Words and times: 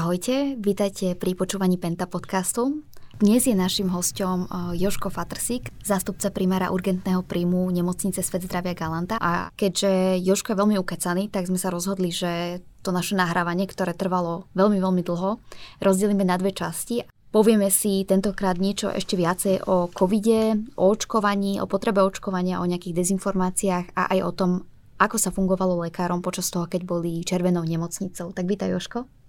Ahojte, 0.00 0.56
vítajte 0.56 1.12
pri 1.12 1.36
počúvaní 1.36 1.76
Penta 1.76 2.08
podcastu. 2.08 2.80
Dnes 3.20 3.44
je 3.44 3.52
našim 3.52 3.92
hostom 3.92 4.48
eh, 4.48 4.80
Joško 4.80 5.12
Fatrsík, 5.12 5.68
zástupca 5.84 6.32
primára 6.32 6.72
urgentného 6.72 7.20
príjmu 7.20 7.68
nemocnice 7.68 8.24
Svet 8.24 8.48
zdravia 8.48 8.72
Galanta. 8.72 9.20
A 9.20 9.52
keďže 9.52 10.16
Joško 10.24 10.56
je 10.56 10.60
veľmi 10.64 10.76
ukecaný, 10.80 11.28
tak 11.28 11.52
sme 11.52 11.60
sa 11.60 11.68
rozhodli, 11.68 12.08
že 12.08 12.64
to 12.80 12.96
naše 12.96 13.12
nahrávanie, 13.12 13.68
ktoré 13.68 13.92
trvalo 13.92 14.48
veľmi, 14.56 14.80
veľmi 14.80 15.04
dlho, 15.04 15.36
rozdelíme 15.84 16.24
na 16.24 16.40
dve 16.40 16.56
časti. 16.56 17.04
Povieme 17.28 17.68
si 17.68 18.00
tentokrát 18.08 18.56
niečo 18.56 18.88
ešte 18.88 19.20
viacej 19.20 19.68
o 19.68 19.92
covide, 19.92 20.64
o 20.80 20.88
očkovaní, 20.96 21.60
o 21.60 21.68
potrebe 21.68 22.00
očkovania, 22.00 22.64
o 22.64 22.64
nejakých 22.64 22.96
dezinformáciách 23.04 23.92
a 24.00 24.16
aj 24.16 24.18
o 24.24 24.32
tom, 24.32 24.50
ako 24.96 25.20
sa 25.20 25.28
fungovalo 25.28 25.84
lekárom 25.84 26.24
počas 26.24 26.48
toho, 26.48 26.64
keď 26.64 26.88
boli 26.88 27.20
červenou 27.20 27.68
nemocnicou. 27.68 28.32
Tak 28.32 28.48
vítaj 28.48 28.72
Joško. 28.72 29.19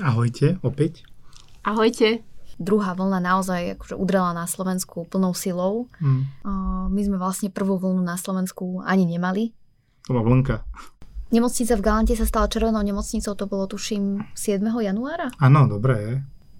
Ahojte, 0.00 0.56
opäť. 0.64 1.04
Ahojte 1.60 2.24
druhá 2.62 2.94
vlna 2.94 3.18
naozaj 3.18 3.74
akože 3.74 3.98
udrela 3.98 4.30
na 4.36 4.46
Slovensku 4.46 5.08
plnou 5.10 5.34
silou. 5.34 5.90
Mm. 5.98 6.22
My 6.94 7.00
sme 7.02 7.16
vlastne 7.18 7.50
prvú 7.50 7.74
vlnu 7.80 8.04
na 8.04 8.14
Slovensku 8.14 8.84
ani 8.86 9.02
nemali. 9.08 9.50
To 10.06 10.14
má 10.14 10.22
vlnka. 10.22 10.62
Nemocnica 11.32 11.74
v 11.74 11.82
Galante 11.82 12.14
sa 12.14 12.28
stala 12.28 12.46
červenou 12.46 12.84
nemocnicou, 12.84 13.32
to 13.34 13.48
bolo 13.48 13.64
tuším 13.66 14.20
7. 14.36 14.62
januára? 14.62 15.32
Áno, 15.40 15.64
dobré 15.66 15.96
je. 15.98 16.14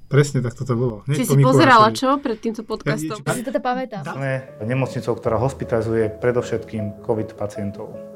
Presne 0.08 0.40
tak 0.44 0.56
toto 0.56 0.76
bolo. 0.76 0.96
Nie, 1.08 1.22
si 1.22 1.28
si 1.28 1.40
pozerala 1.40 1.92
čo 1.92 2.20
pred 2.20 2.40
týmto 2.40 2.64
podcastom? 2.64 3.20
Ja, 3.20 3.32
ja 3.32 3.36
si 3.36 3.44
to 3.44 3.52
pamätám. 3.60 4.02
Sme 4.04 4.44
nemocnicou, 4.64 5.16
ktorá 5.16 5.40
hospitalizuje 5.40 6.08
predovšetkým 6.20 7.04
COVID 7.04 7.36
pacientov. 7.36 8.11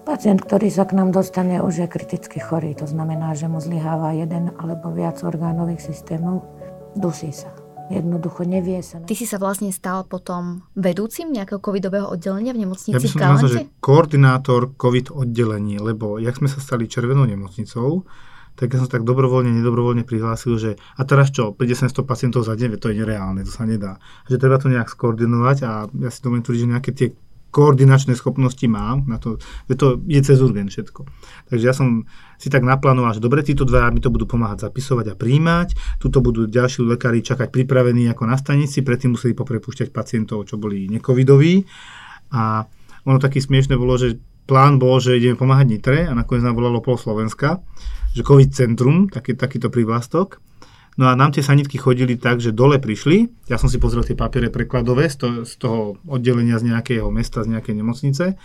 Pacient, 0.00 0.40
ktorý 0.40 0.72
sa 0.72 0.88
k 0.88 0.96
nám 0.96 1.12
dostane, 1.12 1.60
už 1.60 1.84
je 1.84 1.88
kriticky 1.88 2.40
chorý. 2.40 2.72
To 2.80 2.88
znamená, 2.88 3.36
že 3.36 3.52
mu 3.52 3.60
zlyháva 3.60 4.16
jeden 4.16 4.48
alebo 4.56 4.88
viac 4.96 5.20
orgánových 5.20 5.92
systémov 5.92 6.48
dusí 6.96 7.36
sa. 7.36 7.52
Jednoducho 7.90 8.46
nevie 8.46 8.80
sa. 8.80 9.02
Ty 9.02 9.14
si 9.18 9.26
sa 9.26 9.36
vlastne 9.36 9.68
stal 9.74 10.06
potom 10.06 10.62
vedúcim 10.78 11.28
nejakého 11.28 11.58
covidového 11.58 12.06
oddelenia 12.06 12.54
v 12.54 12.62
nemocnici 12.64 12.94
ja 12.94 13.02
by 13.02 13.10
som 13.10 13.18
v 13.18 13.24
Nazval, 13.26 13.50
že 13.50 13.66
koordinátor 13.82 14.62
covid 14.78 15.10
oddelení, 15.10 15.76
lebo 15.82 16.16
jak 16.22 16.38
sme 16.38 16.46
sa 16.46 16.62
stali 16.62 16.86
červenou 16.86 17.26
nemocnicou, 17.26 18.06
tak 18.54 18.72
ja 18.72 18.78
som 18.78 18.88
tak 18.88 19.02
dobrovoľne, 19.02 19.52
nedobrovoľne 19.58 20.06
prihlásil, 20.06 20.54
že 20.56 20.70
a 20.96 21.02
teraz 21.02 21.34
čo, 21.34 21.50
príde 21.50 21.74
100 21.74 21.90
pacientov 22.06 22.46
za 22.46 22.54
deň, 22.54 22.78
to 22.78 22.94
je 22.94 23.02
nereálne, 23.02 23.42
to 23.42 23.52
sa 23.52 23.66
nedá. 23.66 23.98
Že 24.30 24.36
treba 24.38 24.56
to 24.62 24.70
nejak 24.70 24.86
skoordinovať 24.86 25.58
a 25.66 25.70
ja 25.90 26.10
si 26.14 26.18
dovolím 26.22 26.46
tvrdiť, 26.46 26.62
že 26.62 26.72
nejaké 26.72 26.90
tie 26.94 27.08
koordinačné 27.50 28.14
schopnosti 28.14 28.62
mám, 28.70 29.04
na 29.10 29.18
to, 29.18 29.36
že 29.66 29.74
to 29.74 29.86
je 30.06 30.20
cez 30.22 30.38
urgent 30.38 30.70
všetko. 30.70 31.06
Takže 31.50 31.64
ja 31.66 31.74
som 31.74 32.06
si 32.38 32.48
tak 32.48 32.62
naplánoval, 32.62 33.18
že 33.18 33.22
dobre, 33.22 33.42
títo 33.42 33.66
dva 33.66 33.90
mi 33.90 33.98
to 33.98 34.08
budú 34.08 34.24
pomáhať 34.24 34.70
zapisovať 34.70 35.12
a 35.12 35.18
príjmať, 35.18 36.00
tuto 36.00 36.22
budú 36.24 36.46
ďalší 36.46 36.86
lekári 36.86 37.20
čakať 37.20 37.52
pripravení 37.52 38.08
ako 38.08 38.24
na 38.24 38.38
stanici, 38.38 38.80
predtým 38.80 39.18
museli 39.18 39.36
poprepúšťať 39.36 39.90
pacientov, 39.92 40.48
čo 40.48 40.56
boli 40.56 40.88
necovidoví. 40.88 41.66
A 42.32 42.64
ono 43.04 43.18
taký 43.18 43.42
smiešne 43.42 43.74
bolo, 43.74 43.98
že 43.98 44.16
plán 44.46 44.78
bol, 44.78 44.98
že 44.98 45.18
ideme 45.18 45.38
pomáhať 45.38 45.66
Nitre 45.68 45.98
a 46.06 46.12
nakoniec 46.14 46.42
nám 46.42 46.58
volalo 46.58 46.82
pol 46.82 46.98
Slovenska, 46.98 47.62
že 48.14 48.26
COVID 48.26 48.50
centrum, 48.50 49.06
taký, 49.06 49.38
takýto 49.38 49.70
prívlastok. 49.70 50.42
No 51.00 51.08
a 51.08 51.16
nám 51.16 51.32
tie 51.32 51.40
sanitky 51.40 51.80
chodili 51.80 52.20
tak, 52.20 52.44
že 52.44 52.52
dole 52.52 52.76
prišli, 52.76 53.48
ja 53.48 53.56
som 53.56 53.72
si 53.72 53.80
pozrel 53.80 54.04
tie 54.04 54.12
papiere 54.12 54.52
prekladové 54.52 55.08
z, 55.08 55.16
to, 55.16 55.28
z 55.48 55.56
toho 55.56 55.96
oddelenia 56.04 56.60
z 56.60 56.68
nejakého 56.68 57.08
mesta, 57.08 57.40
z 57.40 57.56
nejakej 57.56 57.80
nemocnice 57.80 58.36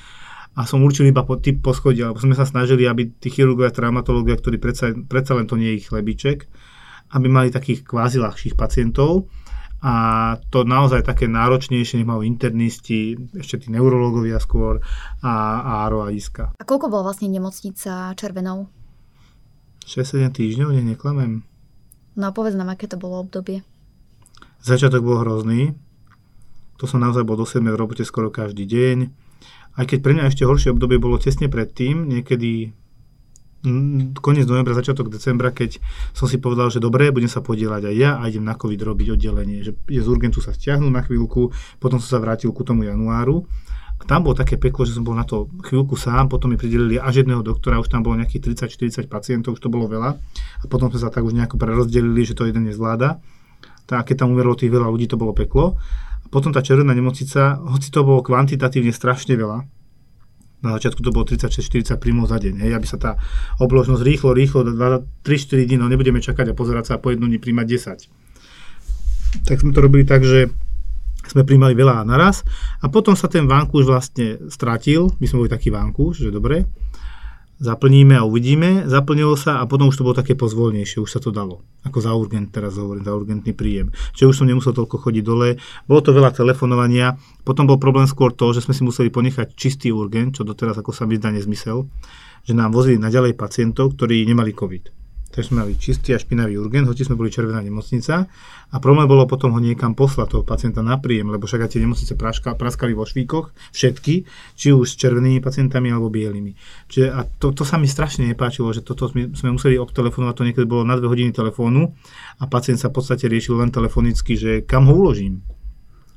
a 0.56 0.62
som 0.64 0.80
určil 0.80 1.12
iba 1.12 1.28
po, 1.28 1.36
typ 1.36 1.60
poschodia, 1.60 2.16
lebo 2.16 2.24
sme 2.24 2.32
sa 2.32 2.48
snažili, 2.48 2.88
aby 2.88 3.12
tí 3.12 3.28
chirurgovia, 3.28 3.76
traumatológia, 3.76 4.40
ktorí 4.40 4.56
predsa, 4.56 4.96
predsa 4.96 5.36
len 5.36 5.52
to 5.52 5.60
nie 5.60 5.76
je 5.76 5.84
ich 5.84 5.88
chlebiček, 5.92 6.48
aby 7.12 7.28
mali 7.28 7.52
takých 7.52 7.84
kvázi 7.84 8.24
ľahších 8.24 8.56
pacientov 8.56 9.28
a 9.84 9.94
to 10.48 10.64
naozaj 10.64 11.04
také 11.04 11.28
náročnejšie, 11.28 12.00
nech 12.00 12.08
majú 12.08 12.24
internisti, 12.24 13.20
ešte 13.36 13.68
tí 13.68 13.68
neurológovia 13.68 14.40
skôr 14.40 14.80
a, 15.20 15.60
a 15.60 15.72
Áro 15.92 16.08
a 16.08 16.10
Iska. 16.16 16.56
A 16.56 16.64
koľko 16.64 16.88
bola 16.88 17.12
vlastne 17.12 17.28
nemocnica 17.28 18.16
červenou? 18.16 18.72
6-7 19.84 20.32
týždňov, 20.32 20.72
nech 20.72 20.88
neklamem. 20.96 21.44
No 22.16 22.28
a 22.28 22.36
povedz 22.36 22.56
nám, 22.56 22.72
aké 22.72 22.88
to 22.88 22.96
bolo 22.96 23.20
obdobie. 23.20 23.62
Začiatok 24.64 25.04
bol 25.04 25.22
hrozný. 25.22 25.76
To 26.80 26.88
som 26.88 27.00
naozaj 27.00 27.24
bol 27.24 27.40
do 27.40 27.48
7 27.48 27.64
v 27.64 27.76
robote 27.76 28.04
skoro 28.04 28.32
každý 28.32 28.68
deň. 28.68 28.98
Aj 29.76 29.84
keď 29.84 30.00
pre 30.00 30.12
mňa 30.16 30.32
ešte 30.32 30.48
horšie 30.48 30.72
obdobie 30.72 31.00
bolo 31.00 31.20
tesne 31.20 31.52
predtým, 31.52 32.08
niekedy 32.08 32.72
koniec 34.22 34.46
novembra, 34.46 34.78
začiatok 34.78 35.10
decembra, 35.10 35.50
keď 35.50 35.82
som 36.14 36.30
si 36.30 36.38
povedal, 36.38 36.70
že 36.70 36.78
dobre, 36.78 37.10
budem 37.10 37.30
sa 37.30 37.42
podielať 37.42 37.90
aj 37.90 37.96
ja 37.98 38.12
a 38.22 38.30
idem 38.30 38.46
na 38.46 38.54
COVID 38.54 38.78
robiť 38.78 39.18
oddelenie. 39.18 39.66
Že 39.66 39.72
z 39.90 40.08
urgentu 40.08 40.38
sa 40.38 40.54
stiahnuť 40.54 40.92
na 40.94 41.02
chvíľku, 41.02 41.50
potom 41.82 41.98
som 41.98 42.10
sa 42.18 42.22
vrátil 42.22 42.54
ku 42.54 42.62
tomu 42.62 42.86
januáru. 42.86 43.50
Tam 44.04 44.22
bolo 44.22 44.36
také 44.36 44.60
peklo, 44.60 44.84
že 44.84 44.94
som 44.94 45.08
bol 45.08 45.16
na 45.16 45.24
to 45.24 45.48
chvíľku 45.66 45.96
sám, 45.96 46.28
potom 46.28 46.52
mi 46.52 46.60
pridelili 46.60 47.00
až 47.00 47.24
jedného 47.24 47.42
doktora, 47.42 47.80
už 47.82 47.90
tam 47.90 48.04
bolo 48.04 48.20
nejakých 48.20 48.54
30-40 48.68 49.08
pacientov, 49.08 49.58
už 49.58 49.64
to 49.64 49.72
bolo 49.72 49.88
veľa. 49.90 50.20
A 50.62 50.66
potom 50.68 50.92
sme 50.92 51.00
sa 51.02 51.10
tak 51.10 51.26
už 51.26 51.34
nejako 51.34 51.58
prerozdelili, 51.58 52.22
že 52.22 52.38
to 52.38 52.46
jeden 52.46 52.70
nezvláda. 52.70 53.18
Tak 53.90 54.14
keď 54.14 54.26
tam 54.26 54.36
umerlo 54.36 54.54
tých 54.54 54.70
veľa 54.70 54.92
ľudí, 54.92 55.10
to 55.10 55.18
bolo 55.18 55.34
peklo. 55.34 55.80
A 56.22 56.28
potom 56.30 56.54
tá 56.54 56.62
červená 56.62 56.94
nemocnica, 56.94 57.58
hoci 57.66 57.90
to 57.90 58.06
bolo 58.06 58.22
kvantitatívne 58.22 58.94
strašne 58.94 59.34
veľa, 59.34 59.66
na 60.66 60.74
začiatku 60.82 61.06
to 61.06 61.14
bolo 61.14 61.30
36-40 61.30 62.02
príjmov 62.02 62.26
za 62.26 62.42
deň, 62.42 62.58
hej, 62.66 62.74
aby 62.74 62.88
sa 62.90 62.98
tá 62.98 63.22
obložnosť 63.62 64.02
rýchlo, 64.02 64.34
rýchlo, 64.34 64.66
3-4 64.66 65.70
dní, 65.70 65.78
no 65.78 65.86
nebudeme 65.86 66.18
čakať 66.18 66.50
a 66.52 66.58
pozerať 66.58 66.84
sa 66.90 66.94
a 66.98 67.02
po 67.02 67.14
jednu 67.14 67.30
dní 67.30 67.38
príjmať 67.38 67.66
10. 69.46 69.46
Tak 69.46 69.62
sme 69.62 69.72
to 69.78 69.86
robili 69.86 70.02
tak, 70.02 70.26
že 70.26 70.50
sme 71.28 71.46
príjmali 71.46 71.74
veľa 71.74 72.06
naraz 72.06 72.46
a 72.82 72.90
potom 72.90 73.18
sa 73.18 73.26
ten 73.26 73.50
vankúš 73.50 73.86
vlastne 73.86 74.40
stratil, 74.50 75.12
my 75.18 75.26
sme 75.26 75.46
boli 75.46 75.52
taký 75.52 75.74
vankúš, 75.74 76.26
že 76.26 76.30
dobre, 76.30 76.66
zaplníme 77.56 78.20
a 78.20 78.28
uvidíme, 78.28 78.84
zaplnilo 78.84 79.40
sa 79.40 79.64
a 79.64 79.68
potom 79.68 79.88
už 79.88 79.96
to 79.96 80.04
bolo 80.04 80.16
také 80.16 80.36
pozvolnejšie, 80.36 81.00
už 81.00 81.12
sa 81.12 81.24
to 81.24 81.32
dalo, 81.32 81.64
ako 81.88 82.04
za 82.04 82.12
urgent, 82.12 82.52
teraz 82.52 82.76
hovorím, 82.76 83.08
za 83.08 83.16
urgentný 83.16 83.56
príjem. 83.56 83.96
Čiže 84.12 84.28
už 84.28 84.36
som 84.44 84.48
nemusel 84.48 84.76
toľko 84.76 85.00
chodiť 85.00 85.24
dole, 85.24 85.56
bolo 85.88 86.02
to 86.04 86.12
veľa 86.12 86.36
telefonovania, 86.36 87.16
potom 87.48 87.64
bol 87.64 87.80
problém 87.80 88.12
skôr 88.12 88.36
to, 88.36 88.52
že 88.52 88.68
sme 88.68 88.76
si 88.76 88.84
museli 88.84 89.08
ponechať 89.08 89.56
čistý 89.56 89.96
urgent, 89.96 90.36
čo 90.36 90.44
doteraz 90.44 90.76
ako 90.76 90.92
sa 90.92 91.08
mi 91.08 91.16
zdá 91.16 91.32
nezmysel, 91.32 91.88
že 92.44 92.54
nám 92.54 92.76
vozili 92.76 93.00
naďalej 93.00 93.40
pacientov, 93.40 93.96
ktorí 93.96 94.28
nemali 94.28 94.52
COVID. 94.52 95.05
Takže 95.36 95.52
sme 95.52 95.68
mali 95.68 95.76
čistý 95.76 96.16
a 96.16 96.20
špinavý 96.20 96.56
urgent, 96.56 96.88
hoci 96.88 97.04
sme 97.04 97.20
boli 97.20 97.28
červená 97.28 97.60
nemocnica. 97.60 98.24
A 98.72 98.76
problém 98.80 99.04
bolo 99.04 99.28
potom 99.28 99.52
ho 99.52 99.60
niekam 99.60 99.92
poslať 99.92 100.32
toho 100.32 100.44
pacienta 100.48 100.80
na 100.80 100.96
príjem, 100.96 101.28
lebo 101.28 101.44
však 101.44 101.68
aj 101.68 101.76
tie 101.76 101.84
nemocnice 101.84 102.16
praška, 102.16 102.56
praskali 102.56 102.96
vo 102.96 103.04
švíkoch, 103.04 103.52
všetky, 103.76 104.24
či 104.56 104.68
už 104.72 104.88
s 104.88 104.96
červenými 104.96 105.44
pacientami 105.44 105.92
alebo 105.92 106.08
bielými. 106.08 106.56
Čiže 106.88 107.08
a 107.12 107.28
to, 107.28 107.52
to 107.52 107.68
sa 107.68 107.76
mi 107.76 107.84
strašne 107.84 108.32
nepáčilo, 108.32 108.72
že 108.72 108.80
toto 108.80 109.12
sme, 109.12 109.36
sme 109.36 109.52
museli 109.52 109.76
obtelefonovať, 109.76 110.36
to 110.40 110.48
niekedy 110.48 110.66
bolo 110.66 110.88
na 110.88 110.96
dve 110.96 111.12
hodiny 111.12 111.36
telefónu 111.36 111.92
a 112.40 112.44
pacient 112.48 112.80
sa 112.80 112.88
v 112.88 112.96
podstate 112.96 113.28
riešil 113.28 113.60
len 113.60 113.76
telefonicky, 113.76 114.40
že 114.40 114.64
kam 114.64 114.88
ho 114.88 114.96
uložím. 114.96 115.44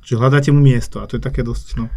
Že 0.07 0.15
hľadáte 0.15 0.49
mu 0.55 0.63
miesto 0.63 1.03
a 1.03 1.07
to 1.11 1.19
je 1.19 1.27
také 1.27 1.43
dosť, 1.43 1.75
no, 1.75 1.91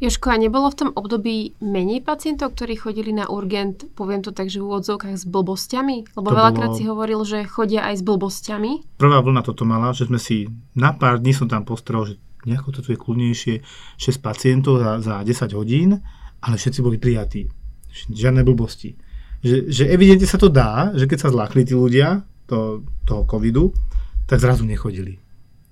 Joško, 0.00 0.32
a 0.32 0.40
nebolo 0.40 0.72
v 0.72 0.78
tom 0.80 0.90
období 0.96 1.60
menej 1.60 2.00
pacientov, 2.00 2.56
ktorí 2.56 2.72
chodili 2.80 3.12
na 3.12 3.28
urgent, 3.28 3.84
poviem 3.92 4.24
to 4.24 4.32
tak, 4.32 4.48
že 4.48 4.56
v 4.56 4.72
úvodzovkách 4.72 5.12
s 5.12 5.28
blbosťami? 5.28 6.16
Lebo 6.16 6.28
to 6.32 6.36
veľakrát 6.40 6.72
bolo... 6.72 6.78
si 6.80 6.84
hovoril, 6.88 7.20
že 7.28 7.44
chodia 7.44 7.84
aj 7.84 8.00
s 8.00 8.02
blbosťami. 8.08 8.96
Prvá 8.96 9.20
vlna 9.20 9.44
toto 9.44 9.68
mala, 9.68 9.92
že 9.92 10.08
sme 10.08 10.16
si 10.16 10.48
na 10.72 10.96
pár 10.96 11.20
dní 11.20 11.36
som 11.36 11.52
tam 11.52 11.68
postrel, 11.68 12.00
že 12.08 12.14
nejako 12.48 12.68
to 12.72 12.80
tu 12.80 12.96
je 12.96 12.98
kľudnejšie, 12.98 13.54
6 14.00 14.24
pacientov 14.24 14.80
za, 14.80 15.04
za 15.04 15.20
10 15.20 15.52
hodín, 15.52 16.00
ale 16.40 16.56
všetci 16.56 16.80
boli 16.80 16.96
prijatí. 16.96 17.52
Žiadne 18.08 18.40
blbosti. 18.40 18.96
Že, 19.44 19.68
že 19.68 19.84
evidentne 19.84 20.24
sa 20.24 20.40
to 20.40 20.48
dá, 20.48 20.96
že 20.96 21.04
keď 21.04 21.28
sa 21.28 21.32
zlákli 21.32 21.68
tí 21.68 21.76
ľudia 21.76 22.24
to, 22.48 22.88
toho 23.04 23.28
covidu, 23.28 23.76
tak 24.24 24.40
zrazu 24.40 24.64
nechodili. 24.64 25.20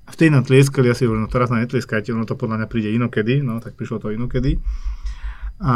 A 0.09 0.11
vtedy 0.11 0.33
nám 0.33 0.49
tlieskali, 0.49 0.89
ja 0.89 0.97
si 0.97 1.05
hovorím, 1.05 1.29
no 1.29 1.31
teraz 1.31 1.53
nám 1.53 1.61
netlieskajte, 1.69 2.17
ono 2.17 2.25
to 2.25 2.33
podľa 2.33 2.65
mňa 2.65 2.69
príde 2.73 2.89
inokedy, 2.97 3.45
no 3.45 3.61
tak 3.61 3.77
prišlo 3.77 4.01
to 4.01 4.09
inokedy. 4.09 4.57
A 5.61 5.75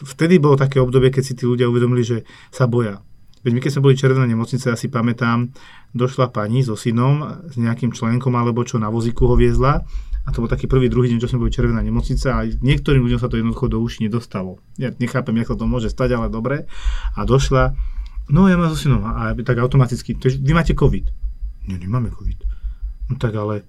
vtedy 0.00 0.40
bolo 0.40 0.56
také 0.56 0.80
obdobie, 0.80 1.12
keď 1.12 1.22
si 1.28 1.36
tí 1.36 1.44
ľudia 1.44 1.68
uvedomili, 1.68 2.00
že 2.00 2.24
sa 2.48 2.64
boja. 2.64 3.04
Veď 3.44 3.52
my 3.56 3.60
keď 3.60 3.70
sme 3.72 3.84
boli 3.84 3.96
červená 4.00 4.24
nemocnice, 4.24 4.68
ja 4.68 4.76
si 4.76 4.88
pamätám, 4.88 5.52
došla 5.92 6.32
pani 6.32 6.64
so 6.64 6.76
synom, 6.76 7.44
s 7.48 7.56
nejakým 7.56 7.92
členkom 7.92 8.32
alebo 8.36 8.64
čo 8.64 8.80
na 8.80 8.92
vozíku 8.92 9.28
ho 9.28 9.36
viezla 9.36 9.84
a 10.24 10.28
to 10.28 10.44
bol 10.44 10.48
taký 10.52 10.68
prvý, 10.68 10.92
druhý 10.92 11.08
deň, 11.08 11.18
čo 11.24 11.28
sme 11.32 11.48
boli 11.48 11.52
červená 11.52 11.80
nemocnica 11.80 12.36
a 12.36 12.44
niektorým 12.44 13.00
ľuďom 13.00 13.20
sa 13.20 13.32
to 13.32 13.40
jednoducho 13.40 13.72
do 13.72 13.80
uší 13.80 14.08
nedostalo. 14.08 14.60
Ja 14.76 14.92
nechápem, 14.92 15.36
ako 15.40 15.56
to 15.56 15.64
môže 15.64 15.88
stať, 15.88 16.20
ale 16.20 16.28
dobre. 16.28 16.68
A 17.16 17.24
došla, 17.24 17.72
no 18.28 18.44
ja 18.44 18.60
mám 18.60 18.68
so 18.72 18.76
synom 18.76 19.08
a 19.08 19.32
tak 19.40 19.56
automaticky, 19.56 20.20
to, 20.20 20.28
vy 20.28 20.52
máte 20.52 20.76
COVID. 20.76 21.04
Nie, 21.72 21.80
nemáme 21.80 22.12
COVID. 22.12 22.59
No 23.10 23.18
tak 23.18 23.34
ale 23.34 23.66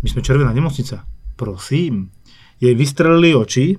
my 0.00 0.08
sme 0.08 0.22
červená 0.22 0.54
nemocnica. 0.54 1.02
Prosím. 1.34 2.14
Jej 2.62 2.74
vystrelili 2.78 3.34
oči 3.34 3.74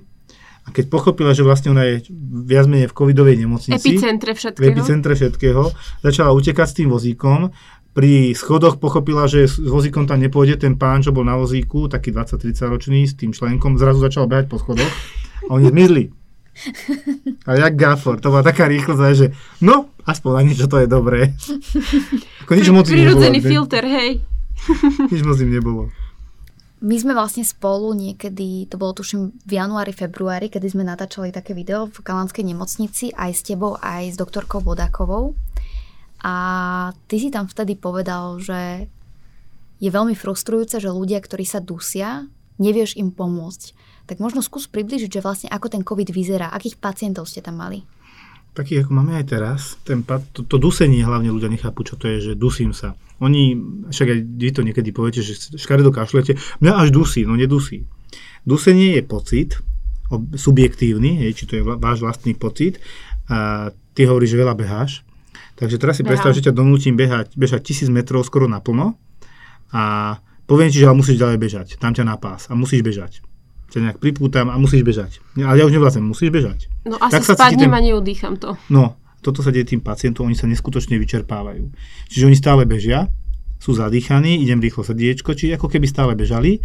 a 0.64 0.68
keď 0.68 0.92
pochopila, 0.92 1.32
že 1.32 1.40
vlastne 1.40 1.72
ona 1.72 1.88
je 1.88 2.12
viac 2.44 2.68
menej 2.68 2.92
v 2.92 2.96
covidovej 2.96 3.36
nemocnici, 3.40 3.96
epicentre 3.96 4.36
všetkého, 4.36 4.60
v 4.60 4.68
epicentre 4.68 5.12
všetkého 5.16 5.62
začala 6.04 6.36
utekať 6.36 6.66
s 6.68 6.76
tým 6.76 6.88
vozíkom. 6.92 7.52
Pri 7.90 8.38
schodoch 8.38 8.78
pochopila, 8.78 9.26
že 9.26 9.50
s 9.50 9.58
vozíkom 9.58 10.06
tam 10.06 10.22
nepôjde 10.22 10.62
ten 10.62 10.78
pán, 10.78 11.02
čo 11.02 11.10
bol 11.10 11.26
na 11.26 11.34
vozíku, 11.34 11.90
taký 11.90 12.14
20-30 12.14 12.70
ročný, 12.70 13.00
s 13.02 13.18
tým 13.18 13.34
členkom, 13.34 13.80
zrazu 13.80 13.98
začal 13.98 14.30
behať 14.30 14.46
po 14.46 14.62
schodoch 14.62 14.92
a 15.48 15.50
oni 15.58 15.74
zmizli. 15.74 16.04
A 17.48 17.56
jak 17.56 17.74
gafor, 17.74 18.20
to 18.20 18.30
bola 18.30 18.44
taká 18.44 18.68
rýchlosť, 18.68 19.16
že 19.16 19.32
no, 19.64 19.90
aspoň 20.06 20.30
na 20.38 20.42
niečo 20.44 20.66
to 20.70 20.76
je 20.78 20.86
dobré. 20.86 21.34
Ako 22.46 22.52
nič 22.52 22.68
moc 22.70 22.86
Prirodzený 22.86 23.40
filter, 23.42 23.84
hej. 23.90 24.22
Nič 25.12 25.22
moc 25.24 25.38
im 25.40 25.50
nebolo. 25.50 25.82
My 26.80 26.96
sme 26.96 27.12
vlastne 27.12 27.44
spolu 27.44 27.92
niekedy, 27.92 28.64
to 28.64 28.80
bolo 28.80 28.96
tuším 28.96 29.36
v 29.44 29.52
januári, 29.52 29.92
februári, 29.92 30.48
kedy 30.48 30.72
sme 30.72 30.88
natáčali 30.88 31.28
také 31.28 31.52
video 31.52 31.92
v 31.92 32.00
Kalanskej 32.00 32.40
nemocnici 32.40 33.12
aj 33.12 33.30
s 33.36 33.44
tebou, 33.44 33.76
aj 33.76 34.12
s 34.12 34.16
doktorkou 34.16 34.64
Vodákovou. 34.64 35.36
A 36.24 36.34
ty 37.04 37.20
si 37.20 37.28
tam 37.28 37.44
vtedy 37.52 37.76
povedal, 37.76 38.40
že 38.40 38.88
je 39.76 39.88
veľmi 39.92 40.16
frustrujúce, 40.16 40.80
že 40.80 40.88
ľudia, 40.88 41.20
ktorí 41.20 41.44
sa 41.44 41.60
dusia, 41.60 42.28
nevieš 42.56 42.96
im 42.96 43.12
pomôcť. 43.12 43.76
Tak 44.08 44.16
možno 44.16 44.40
skús 44.40 44.64
približiť, 44.64 45.20
že 45.20 45.24
vlastne 45.24 45.48
ako 45.52 45.68
ten 45.68 45.84
COVID 45.84 46.12
vyzerá, 46.12 46.48
akých 46.52 46.80
pacientov 46.80 47.28
ste 47.28 47.44
tam 47.44 47.60
mali? 47.60 47.84
Takých, 48.50 48.86
ako 48.86 48.92
máme 48.92 49.14
aj 49.14 49.26
teraz. 49.30 49.60
Ten, 49.86 50.02
to, 50.02 50.42
to 50.42 50.56
dusenie 50.58 51.06
hlavne 51.06 51.30
ľudia 51.30 51.46
nechápu, 51.46 51.86
čo 51.86 51.94
to 51.94 52.10
je, 52.10 52.32
že 52.32 52.32
dusím 52.34 52.74
sa. 52.74 52.98
Oni, 53.22 53.54
však 53.92 54.08
aj 54.10 54.18
vy 54.26 54.48
to 54.50 54.62
niekedy 54.66 54.90
poviete, 54.90 55.22
že 55.22 55.60
škaredo 55.60 55.92
kašlete, 55.94 56.40
mňa 56.58 56.72
až 56.82 56.88
dusí, 56.90 57.22
no 57.22 57.38
nedusí. 57.38 57.86
Dusenie 58.42 58.98
je 58.98 59.02
pocit, 59.04 59.60
subjektívny, 60.34 61.22
hej, 61.22 61.38
či 61.38 61.44
to 61.46 61.52
je 61.60 61.62
váš 61.62 62.02
vlastný 62.02 62.34
pocit. 62.34 62.82
A 63.30 63.70
ty 63.94 64.08
hovoríš, 64.08 64.34
že 64.34 64.42
veľa 64.42 64.54
beháš. 64.58 65.06
Takže 65.60 65.76
teraz 65.76 66.00
si 66.00 66.02
Behám. 66.02 66.16
predstav, 66.16 66.32
že 66.32 66.44
ťa 66.48 66.56
donútim 66.56 66.96
behať, 66.96 67.36
bežať 67.36 67.60
tisíc 67.68 67.92
metrov 67.92 68.24
skoro 68.24 68.48
naplno 68.48 68.96
a 69.76 70.16
poviem 70.48 70.72
ti, 70.72 70.80
že 70.80 70.88
ale 70.88 70.96
musíš 70.96 71.20
ďalej 71.20 71.36
bežať. 71.36 71.68
Tam 71.76 71.92
ťa 71.92 72.08
na 72.08 72.16
pás 72.16 72.48
a 72.48 72.56
musíš 72.56 72.80
bežať. 72.80 73.20
Ťa 73.68 73.78
nejak 73.84 73.98
pripútam 74.00 74.48
a 74.48 74.56
musíš 74.56 74.82
bežať. 74.82 75.20
Ale 75.36 75.60
ja 75.60 75.68
už 75.68 75.76
nevlázem, 75.76 76.00
musíš 76.00 76.32
bežať. 76.32 76.69
No 76.86 76.96
asi 76.96 77.20
tak 77.20 77.36
spadnem 77.36 77.70
ten... 77.70 77.76
a 77.76 77.80
neudýcham 77.80 78.40
to. 78.40 78.56
No, 78.72 78.96
toto 79.20 79.44
sa 79.44 79.52
deje 79.52 79.76
tým 79.76 79.84
pacientom, 79.84 80.24
oni 80.24 80.36
sa 80.36 80.48
neskutočne 80.48 80.96
vyčerpávajú. 80.96 81.68
Čiže 82.08 82.24
oni 82.24 82.36
stále 82.36 82.64
bežia, 82.64 83.08
sú 83.60 83.76
zadýchaní, 83.76 84.40
idem 84.40 84.64
rýchlo 84.64 84.80
srdiečko, 84.80 85.36
čiže 85.36 85.60
ako 85.60 85.68
keby 85.68 85.84
stále 85.84 86.16
bežali 86.16 86.64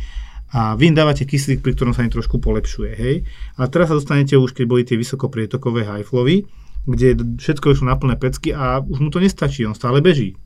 a 0.56 0.80
vy 0.80 0.94
im 0.94 0.96
dávate 0.96 1.28
kyslík, 1.28 1.60
pri 1.60 1.76
ktorom 1.76 1.92
sa 1.92 2.08
im 2.08 2.14
trošku 2.14 2.40
polepšuje. 2.40 2.92
Hej? 2.96 3.16
A 3.60 3.68
teraz 3.68 3.92
sa 3.92 4.00
dostanete 4.00 4.40
už, 4.40 4.56
keď 4.56 4.66
boli 4.66 4.88
tie 4.88 4.96
vysokoprietokové 4.96 5.84
hajflovy, 5.84 6.48
kde 6.88 7.20
všetko 7.36 7.76
išlo 7.76 7.92
na 7.92 8.00
plné 8.00 8.16
pecky 8.16 8.56
a 8.56 8.80
už 8.80 9.04
mu 9.04 9.12
to 9.12 9.20
nestačí, 9.20 9.68
on 9.68 9.76
stále 9.76 10.00
beží. 10.00 10.40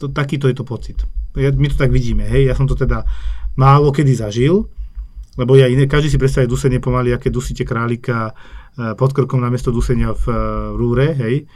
To, 0.00 0.08
takýto 0.08 0.48
je 0.48 0.56
to 0.56 0.64
pocit. 0.64 1.04
Ja, 1.36 1.52
my 1.52 1.68
to 1.68 1.76
tak 1.76 1.92
vidíme, 1.92 2.24
hej, 2.24 2.48
ja 2.48 2.56
som 2.56 2.64
to 2.64 2.72
teda 2.72 3.04
málo 3.60 3.92
kedy 3.92 4.16
zažil, 4.16 4.72
lebo 5.38 5.54
ja 5.54 5.70
iné, 5.70 5.86
každý 5.86 6.10
si 6.10 6.18
predstaví 6.18 6.50
dusenie 6.50 6.82
pomaly, 6.82 7.14
aké 7.14 7.30
dusíte 7.30 7.62
králika 7.62 8.32
e, 8.74 8.94
pod 8.98 9.14
krkom 9.14 9.38
namiesto 9.38 9.70
dusenia 9.70 10.14
v 10.14 10.24
e, 10.26 10.34
rúre, 10.74 11.14
hej. 11.14 11.46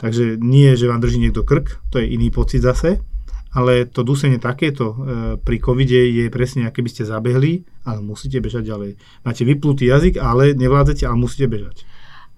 Takže 0.00 0.40
nie, 0.40 0.72
že 0.74 0.88
vám 0.88 1.04
drží 1.04 1.20
niekto 1.20 1.44
krk, 1.44 1.92
to 1.92 2.00
je 2.00 2.08
iný 2.08 2.32
pocit 2.32 2.64
zase, 2.64 3.04
ale 3.52 3.84
to 3.86 4.02
dusenie 4.02 4.40
takéto 4.40 4.86
e, 4.90 4.96
pri 5.38 5.56
covide 5.60 5.98
je 5.98 6.26
presne, 6.32 6.66
aké 6.66 6.82
by 6.82 6.90
ste 6.90 7.06
zabehli, 7.06 7.62
ale 7.86 8.00
musíte 8.02 8.40
bežať 8.40 8.66
ďalej. 8.66 8.90
Máte 9.26 9.42
vyplutý 9.44 9.90
jazyk, 9.90 10.18
ale 10.18 10.56
nevládzete, 10.56 11.06
ale 11.06 11.16
musíte 11.18 11.46
bežať. 11.46 11.84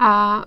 A 0.03 0.43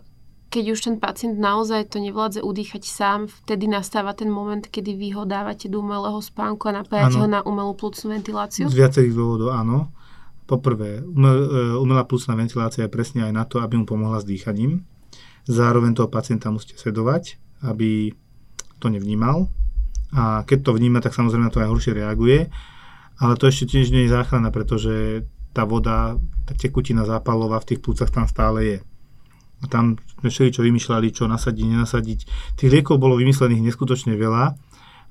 keď 0.50 0.72
už 0.72 0.80
ten 0.88 0.96
pacient 1.02 1.36
naozaj 1.36 1.92
to 1.92 2.00
nevládze 2.00 2.40
udýchať 2.40 2.88
sám, 2.88 3.28
vtedy 3.28 3.68
nastáva 3.68 4.16
ten 4.16 4.32
moment, 4.32 4.64
kedy 4.64 4.96
vy 4.96 5.12
ho 5.12 5.28
dávate 5.28 5.68
do 5.68 5.84
umelého 5.84 6.22
spánku 6.24 6.72
a 6.72 6.80
napájate 6.80 7.20
ho 7.20 7.28
na 7.28 7.44
umelú 7.44 7.76
plúcnú 7.76 8.16
ventiláciu? 8.16 8.72
Z 8.72 8.78
viacerých 8.78 9.12
dôvodov, 9.12 9.52
áno. 9.52 9.92
Poprvé, 10.46 11.02
e, 11.02 11.04
umelá 11.82 12.06
plusná 12.06 12.38
ventilácia 12.38 12.86
je 12.86 12.94
presne 12.94 13.26
aj 13.26 13.34
na 13.34 13.44
to, 13.50 13.66
aby 13.66 13.82
mu 13.82 13.86
pomohla 13.90 14.22
s 14.22 14.30
dýchaním. 14.30 14.86
Zároveň 15.50 15.98
toho 15.98 16.10
pacienta 16.10 16.54
musíte 16.54 16.78
sledovať, 16.78 17.38
aby 17.66 18.14
to 18.78 18.88
nevnímal. 18.94 19.50
A 20.14 20.46
keď 20.46 20.70
to 20.70 20.72
vníma, 20.78 21.02
tak 21.02 21.18
samozrejme 21.18 21.50
na 21.50 21.54
to 21.54 21.62
aj 21.62 21.70
horšie 21.70 21.98
reaguje. 21.98 22.50
Ale 23.18 23.34
to 23.42 23.50
ešte 23.50 23.74
tiež 23.74 23.90
nie 23.90 24.06
je 24.06 24.14
záchrana, 24.14 24.54
pretože 24.54 25.26
tá 25.56 25.64
voda, 25.64 26.20
tá 26.46 26.54
tekutina 26.54 27.08
zápalová 27.08 27.64
v 27.64 27.74
tých 27.74 27.80
plúcach 27.82 28.12
tam 28.12 28.28
stále 28.28 28.60
je. 28.62 28.78
A 29.64 29.66
tam 29.72 29.96
sme 30.20 30.30
všeli, 30.30 30.50
čo 30.52 30.62
vymýšľali, 30.68 31.08
čo 31.16 31.26
nasadiť, 31.32 31.66
nenasadiť. 31.66 32.20
Tých 32.60 32.70
liekov 32.70 33.00
bolo 33.00 33.16
vymyslených 33.16 33.64
neskutočne 33.72 34.14
veľa 34.20 34.54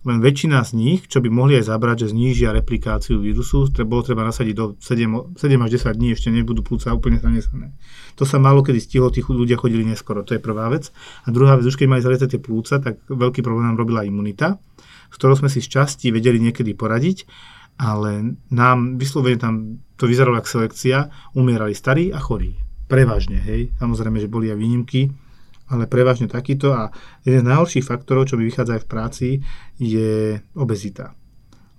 len 0.04 0.20
väčšina 0.20 0.60
z 0.60 0.76
nich, 0.76 1.00
čo 1.08 1.24
by 1.24 1.32
mohli 1.32 1.56
aj 1.56 1.72
zabrať, 1.72 2.04
že 2.04 2.12
znížia 2.12 2.52
replikáciu 2.52 3.24
vírusu, 3.24 3.72
bolo 3.88 4.04
treba 4.04 4.20
nasadiť 4.28 4.54
do 4.54 4.76
7, 4.76 5.32
7 5.32 5.64
až 5.64 5.70
10 5.80 5.96
dní, 5.96 6.08
ešte 6.12 6.28
nebudú 6.28 6.60
plúca 6.60 6.92
úplne 6.92 7.16
zanesené. 7.16 7.72
To 8.20 8.28
sa 8.28 8.36
málo 8.36 8.60
kedy 8.60 8.80
stihlo, 8.84 9.08
tí 9.08 9.24
ľudia 9.24 9.56
chodili 9.56 9.80
neskoro, 9.82 10.20
to 10.20 10.36
je 10.36 10.44
prvá 10.44 10.68
vec. 10.68 10.92
A 11.24 11.32
druhá 11.32 11.56
vec, 11.56 11.64
už 11.64 11.80
keď 11.80 11.88
mali 11.88 12.04
zareté 12.04 12.28
tie 12.28 12.36
plúca, 12.36 12.76
tak 12.84 13.00
veľký 13.08 13.40
problém 13.40 13.64
nám 13.72 13.80
robila 13.80 14.04
imunita, 14.04 14.60
s 15.08 15.14
ktorou 15.16 15.40
sme 15.40 15.48
si 15.48 15.64
z 15.64 15.72
časti 15.72 16.12
vedeli 16.12 16.36
niekedy 16.36 16.76
poradiť, 16.76 17.24
ale 17.80 18.38
nám 18.52 19.00
vyslovene 19.00 19.40
tam 19.40 19.54
to 19.96 20.04
vyzeralo 20.04 20.36
ako 20.36 20.60
selekcia, 20.60 21.08
umierali 21.32 21.72
starí 21.72 22.12
a 22.12 22.20
chorí. 22.20 22.54
Prevažne, 22.84 23.40
hej. 23.40 23.72
Samozrejme, 23.80 24.20
že 24.20 24.28
boli 24.28 24.52
aj 24.52 24.58
výnimky, 24.60 25.08
ale 25.68 25.88
prevažne 25.88 26.28
takýto 26.28 26.76
a 26.76 26.92
jeden 27.24 27.44
z 27.44 27.48
najhorších 27.48 27.86
faktorov, 27.88 28.28
čo 28.28 28.36
mi 28.36 28.44
vychádza 28.44 28.76
aj 28.76 28.82
v 28.84 28.90
práci, 28.90 29.28
je 29.80 30.38
obezita. 30.56 31.16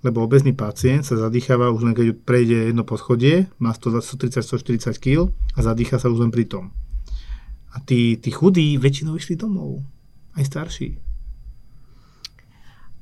Lebo 0.02 0.22
obezný 0.22 0.52
pacient 0.54 1.06
sa 1.06 1.18
zadýcháva 1.18 1.70
už 1.72 1.82
len 1.86 1.94
keď 1.94 2.14
prejde 2.22 2.70
jedno 2.70 2.82
poschodie, 2.86 3.50
má 3.58 3.74
130-140 3.74 5.02
kg 5.02 5.30
a 5.56 5.58
zadýcha 5.62 5.98
sa 5.98 6.10
už 6.10 6.26
len 6.26 6.30
pri 6.34 6.46
tom. 6.46 6.70
A 7.74 7.82
tí, 7.82 8.16
tí 8.16 8.30
chudí 8.32 8.78
väčšinou 8.80 9.18
išli 9.18 9.36
domov. 9.36 9.84
Aj 10.36 10.44
starší. 10.44 11.05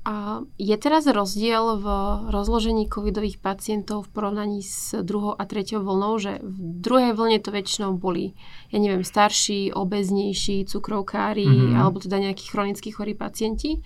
A 0.05 0.45
je 0.61 0.77
teraz 0.77 1.09
rozdiel 1.09 1.81
v 1.81 1.87
rozložení 2.29 2.85
covidových 2.93 3.41
pacientov 3.41 4.05
v 4.05 4.13
porovnaní 4.13 4.61
s 4.61 4.93
druhou 5.01 5.33
a 5.33 5.49
treťou 5.49 5.81
vlnou, 5.81 6.21
že 6.21 6.45
v 6.45 6.57
druhej 6.85 7.17
vlne 7.17 7.41
to 7.41 7.49
väčšinou 7.49 7.97
boli, 7.97 8.37
ja 8.69 8.85
neviem, 8.85 9.01
starší, 9.01 9.73
obeznejší, 9.73 10.69
cukrovkári 10.69 11.49
mm-hmm. 11.49 11.81
alebo 11.81 12.05
teda 12.05 12.21
nejakí 12.21 12.53
chronicky 12.53 12.93
chorí 12.93 13.17
pacienti. 13.17 13.81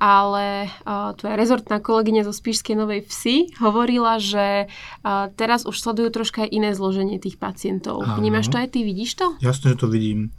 Ale 0.00 0.72
uh, 0.88 1.12
tu 1.12 1.28
rezortná 1.28 1.76
kolegyňa 1.76 2.24
zo 2.24 2.32
Spíšskej 2.32 2.72
Novej 2.72 3.04
Vsi 3.04 3.52
hovorila, 3.60 4.16
že 4.16 4.64
uh, 4.64 5.28
teraz 5.36 5.68
už 5.68 5.76
sledujú 5.76 6.08
troška 6.08 6.48
iné 6.48 6.72
zloženie 6.72 7.20
tých 7.20 7.36
pacientov. 7.36 8.00
Áno. 8.00 8.16
Vnímaš 8.16 8.48
to 8.48 8.56
aj 8.56 8.72
ty, 8.72 8.80
vidíš 8.80 9.20
to? 9.20 9.36
Jasne, 9.44 9.76
že 9.76 9.84
to 9.84 9.92
vidím 9.92 10.32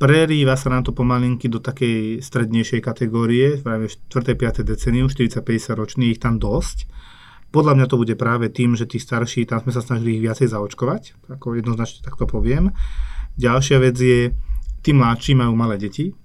prerýva 0.00 0.56
sa 0.56 0.72
nám 0.72 0.88
to 0.88 0.96
pomalinky 0.96 1.52
do 1.52 1.60
takej 1.60 2.24
strednejšej 2.24 2.80
kategórie, 2.80 3.60
práve 3.60 3.92
4. 3.92 4.32
5. 4.32 4.64
decenium, 4.64 5.12
40-50 5.12 5.76
roční, 5.76 6.16
ich 6.16 6.20
tam 6.24 6.40
dosť. 6.40 6.88
Podľa 7.52 7.76
mňa 7.76 7.86
to 7.86 8.00
bude 8.00 8.14
práve 8.16 8.48
tým, 8.48 8.72
že 8.80 8.88
tí 8.88 8.96
starší, 8.96 9.44
tam 9.44 9.60
sme 9.60 9.76
sa 9.76 9.84
snažili 9.84 10.16
ich 10.16 10.24
viacej 10.24 10.48
zaočkovať, 10.56 11.28
ako 11.28 11.60
jednoznačne 11.60 12.00
takto 12.00 12.24
poviem. 12.24 12.72
Ďalšia 13.36 13.76
vec 13.76 13.96
je, 14.00 14.32
tí 14.80 14.90
mladší 14.96 15.36
majú 15.36 15.52
malé 15.52 15.76
deti. 15.76 16.16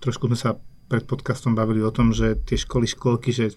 Trošku 0.00 0.24
sme 0.32 0.38
sa 0.40 0.56
pred 0.88 1.04
podcastom 1.04 1.52
bavili 1.52 1.84
o 1.84 1.92
tom, 1.92 2.14
že 2.14 2.40
tie 2.48 2.56
školy, 2.56 2.88
školky, 2.88 3.34
že 3.34 3.52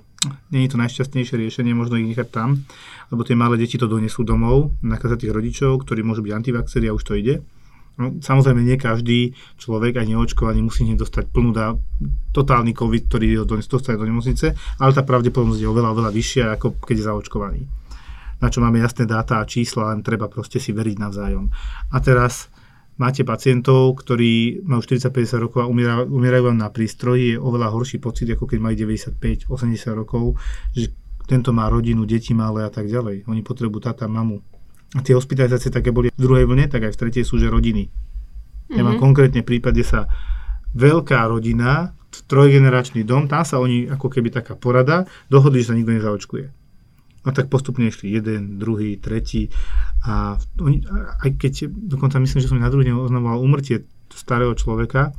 nie 0.51 0.68
je 0.68 0.75
to 0.75 0.82
najšťastnejšie 0.82 1.36
riešenie, 1.38 1.72
možno 1.72 2.01
ich 2.01 2.10
nechať 2.10 2.27
tam, 2.34 2.66
lebo 3.13 3.24
tie 3.24 3.38
malé 3.38 3.56
deti 3.62 3.80
to 3.80 3.88
donesú 3.88 4.27
domov, 4.27 4.75
nakazať 4.84 5.27
tých 5.27 5.36
rodičov, 5.36 5.86
ktorí 5.88 6.04
môžu 6.04 6.25
byť 6.25 6.34
antivaxeri 6.34 6.89
a 6.92 6.96
už 6.98 7.04
to 7.04 7.13
ide. 7.16 7.46
No, 7.98 8.13
samozrejme, 8.22 8.62
nie 8.62 8.77
každý 8.77 9.34
človek, 9.58 9.98
aj 9.98 10.06
neočkovaný, 10.06 10.62
musí 10.62 10.86
hneď 10.86 11.01
dostať 11.01 11.34
plnú 11.34 11.50
dá, 11.50 11.74
totálny 12.30 12.77
COVID, 12.77 13.04
ktorý 13.10 13.42
ho 13.42 13.46
dostane 13.50 13.98
do 13.98 14.06
nemocnice, 14.06 14.54
ale 14.77 14.92
tá 14.94 15.01
pravdepodobnosť 15.01 15.62
je 15.66 15.70
oveľa, 15.70 15.89
oveľa 15.98 16.12
vyššia, 16.13 16.46
ako 16.62 16.77
keď 16.77 16.96
je 17.01 17.08
zaočkovaný. 17.10 17.62
Na 18.38 18.54
čo 18.54 18.62
máme 18.62 18.77
jasné 18.77 19.10
dáta 19.10 19.42
a 19.42 19.50
čísla, 19.50 19.89
len 19.89 20.06
treba 20.06 20.30
proste 20.30 20.62
si 20.62 20.70
veriť 20.70 20.96
navzájom. 21.01 21.50
A 21.89 21.98
teraz 21.98 22.54
máte 23.01 23.25
pacientov, 23.25 23.98
ktorí 24.06 24.62
majú 24.62 24.86
40-50 24.86 25.46
rokov 25.50 25.66
a 25.66 25.70
umierajú, 25.70 26.06
umierajú 26.06 26.44
vám 26.54 26.60
na 26.62 26.70
prístroji, 26.70 27.34
je 27.34 27.42
oveľa 27.42 27.74
horší 27.74 27.98
pocit, 27.98 28.30
ako 28.30 28.46
keď 28.46 28.60
majú 28.62 28.75
95-80 28.77 29.50
rokov, 29.98 30.38
že 30.77 30.94
tento 31.25 31.50
má 31.50 31.66
rodinu, 31.66 32.06
deti 32.06 32.38
malé 32.38 32.62
a 32.62 32.72
tak 32.72 32.86
ďalej. 32.86 33.25
Oni 33.25 33.42
potrebujú 33.42 33.89
táta, 33.89 34.06
mamu, 34.06 34.38
a 34.96 35.00
tie 35.03 35.17
hospitalizácie 35.17 35.67
také 35.74 35.91
boli 35.91 36.13
v 36.13 36.22
druhej 36.22 36.48
vlne, 36.48 36.72
tak 36.72 36.88
aj 36.88 36.96
v 36.96 37.00
tretej 37.08 37.24
sú, 37.27 37.36
že 37.36 37.51
rodiny. 37.51 37.91
Ja 38.72 38.84
mám 38.84 38.96
mm-hmm. 38.96 39.03
konkrétne 39.03 39.41
prípad, 39.44 39.75
kde 39.75 39.86
sa 39.88 40.00
veľká 40.75 41.27
rodina, 41.27 41.96
trojgeneračný 42.27 43.03
dom, 43.03 43.27
tam 43.27 43.44
sa 43.44 43.60
oni 43.60 43.88
ako 43.88 44.08
keby 44.08 44.32
taká 44.32 44.56
porada, 44.56 45.06
dohodli, 45.27 45.63
že 45.63 45.72
sa 45.72 45.77
nikto 45.77 45.96
nezaočkuje. 45.96 46.46
No 47.27 47.36
tak 47.36 47.51
postupne 47.51 47.91
išli 47.91 48.15
jeden, 48.15 48.56
druhý, 48.56 48.96
tretí 48.96 49.51
a 50.08 50.39
oni, 50.63 50.88
aj 51.27 51.36
keď 51.36 51.67
dokonca 51.67 52.24
myslím, 52.24 52.39
že 52.39 52.48
som 52.48 52.56
na 52.56 52.72
druhý 52.72 52.88
deň 52.88 52.96
oznamoval 52.96 53.44
umrtie 53.44 53.84
starého 54.15 54.56
človeka, 54.56 55.12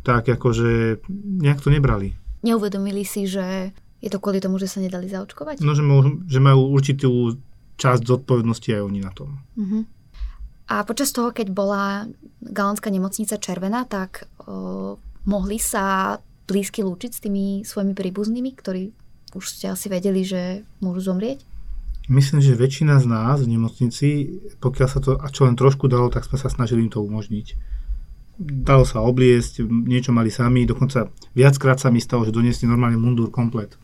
tak 0.00 0.24
akože 0.24 1.04
nejak 1.44 1.60
to 1.60 1.68
nebrali. 1.68 2.16
Neuvedomili 2.40 3.04
si, 3.04 3.28
že 3.28 3.76
je 4.00 4.08
to 4.12 4.20
kvôli 4.20 4.40
tomu, 4.40 4.60
že 4.60 4.68
sa 4.68 4.80
nedali 4.80 5.08
zaočkovať? 5.08 5.64
No, 5.64 5.72
že, 5.72 5.80
majú, 5.80 6.24
že 6.28 6.40
majú 6.40 6.72
určitú 6.72 7.40
časť 7.76 8.02
zodpovednosti 8.06 8.70
aj 8.70 8.82
oni 8.82 9.00
na 9.02 9.12
tom. 9.12 9.42
Uh-huh. 9.58 9.82
A 10.70 10.80
počas 10.88 11.12
toho, 11.12 11.34
keď 11.34 11.52
bola 11.52 12.08
Galantská 12.40 12.88
nemocnica 12.88 13.36
červená, 13.36 13.84
tak 13.84 14.24
o, 14.48 14.96
mohli 15.28 15.60
sa 15.60 16.16
blízky 16.48 16.80
lúčiť 16.80 17.10
s 17.12 17.20
tými 17.20 17.46
svojimi 17.64 17.92
príbuznými, 17.92 18.50
ktorí 18.56 18.92
už 19.36 19.44
ste 19.44 19.68
asi 19.68 19.92
vedeli, 19.92 20.24
že 20.24 20.64
môžu 20.80 21.12
zomrieť? 21.12 21.44
Myslím, 22.08 22.44
že 22.44 22.56
väčšina 22.56 23.00
z 23.00 23.06
nás 23.08 23.40
v 23.40 23.56
nemocnici, 23.56 24.08
pokiaľ 24.60 24.88
sa 24.88 25.00
to 25.00 25.16
a 25.16 25.26
čo 25.32 25.48
len 25.48 25.56
trošku 25.56 25.88
dalo, 25.88 26.12
tak 26.12 26.28
sme 26.28 26.36
sa 26.36 26.52
snažili 26.52 26.84
im 26.84 26.92
to 26.92 27.00
umožniť. 27.00 27.56
Dalo 28.40 28.84
sa 28.84 29.00
obliesť, 29.00 29.64
niečo 29.64 30.12
mali 30.12 30.28
sami, 30.28 30.68
dokonca 30.68 31.08
viackrát 31.32 31.80
sa 31.80 31.88
mi 31.88 32.04
stalo, 32.04 32.28
že 32.28 32.34
doniesli 32.34 32.68
normálne 32.68 33.00
mundúr 33.00 33.32
komplet. 33.32 33.80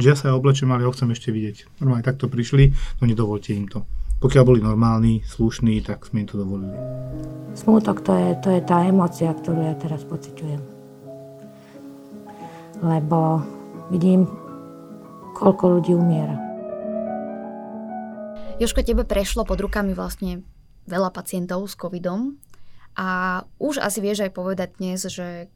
Že 0.00 0.08
ja 0.08 0.16
sa 0.16 0.32
aj 0.32 0.40
oblečem, 0.40 0.72
ale 0.72 0.88
ho 0.88 0.92
chcem 0.96 1.12
ešte 1.12 1.28
vidieť. 1.28 1.84
Normálne 1.84 2.00
takto 2.00 2.26
prišli, 2.32 2.72
no 2.98 3.04
nedovolte 3.04 3.52
im 3.52 3.68
to. 3.68 3.84
Pokiaľ 4.20 4.44
boli 4.44 4.60
normálni, 4.64 5.20
slušní, 5.24 5.80
tak 5.84 6.08
sme 6.08 6.24
im 6.24 6.28
to 6.28 6.40
dovolili. 6.40 6.76
Smútok 7.52 8.00
to 8.04 8.12
je, 8.16 8.28
to 8.40 8.48
je 8.52 8.60
tá 8.64 8.84
emocia, 8.84 9.32
ktorú 9.32 9.60
ja 9.60 9.76
teraz 9.76 10.04
pociťujem. 10.08 10.60
Lebo 12.80 13.44
vidím, 13.92 14.24
koľko 15.36 15.80
ľudí 15.80 15.92
umiera. 15.96 16.36
Joško, 18.60 18.84
tebe 18.84 19.08
prešlo 19.08 19.48
pod 19.48 19.56
rukami 19.56 19.96
vlastne 19.96 20.44
veľa 20.84 21.12
pacientov 21.16 21.64
s 21.64 21.76
covidom 21.76 22.36
a 22.92 23.40
už 23.56 23.80
asi 23.80 24.04
vieš 24.04 24.28
aj 24.28 24.36
povedať 24.36 24.76
dnes, 24.76 25.00
že 25.08 25.48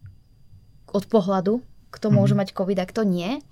od 0.89 1.05
pohľadu, 1.05 1.61
kto 1.93 2.07
mm-hmm. 2.09 2.17
môže 2.17 2.33
mať 2.33 2.57
covid 2.57 2.81
a 2.81 2.89
kto 2.89 3.05
nie, 3.05 3.45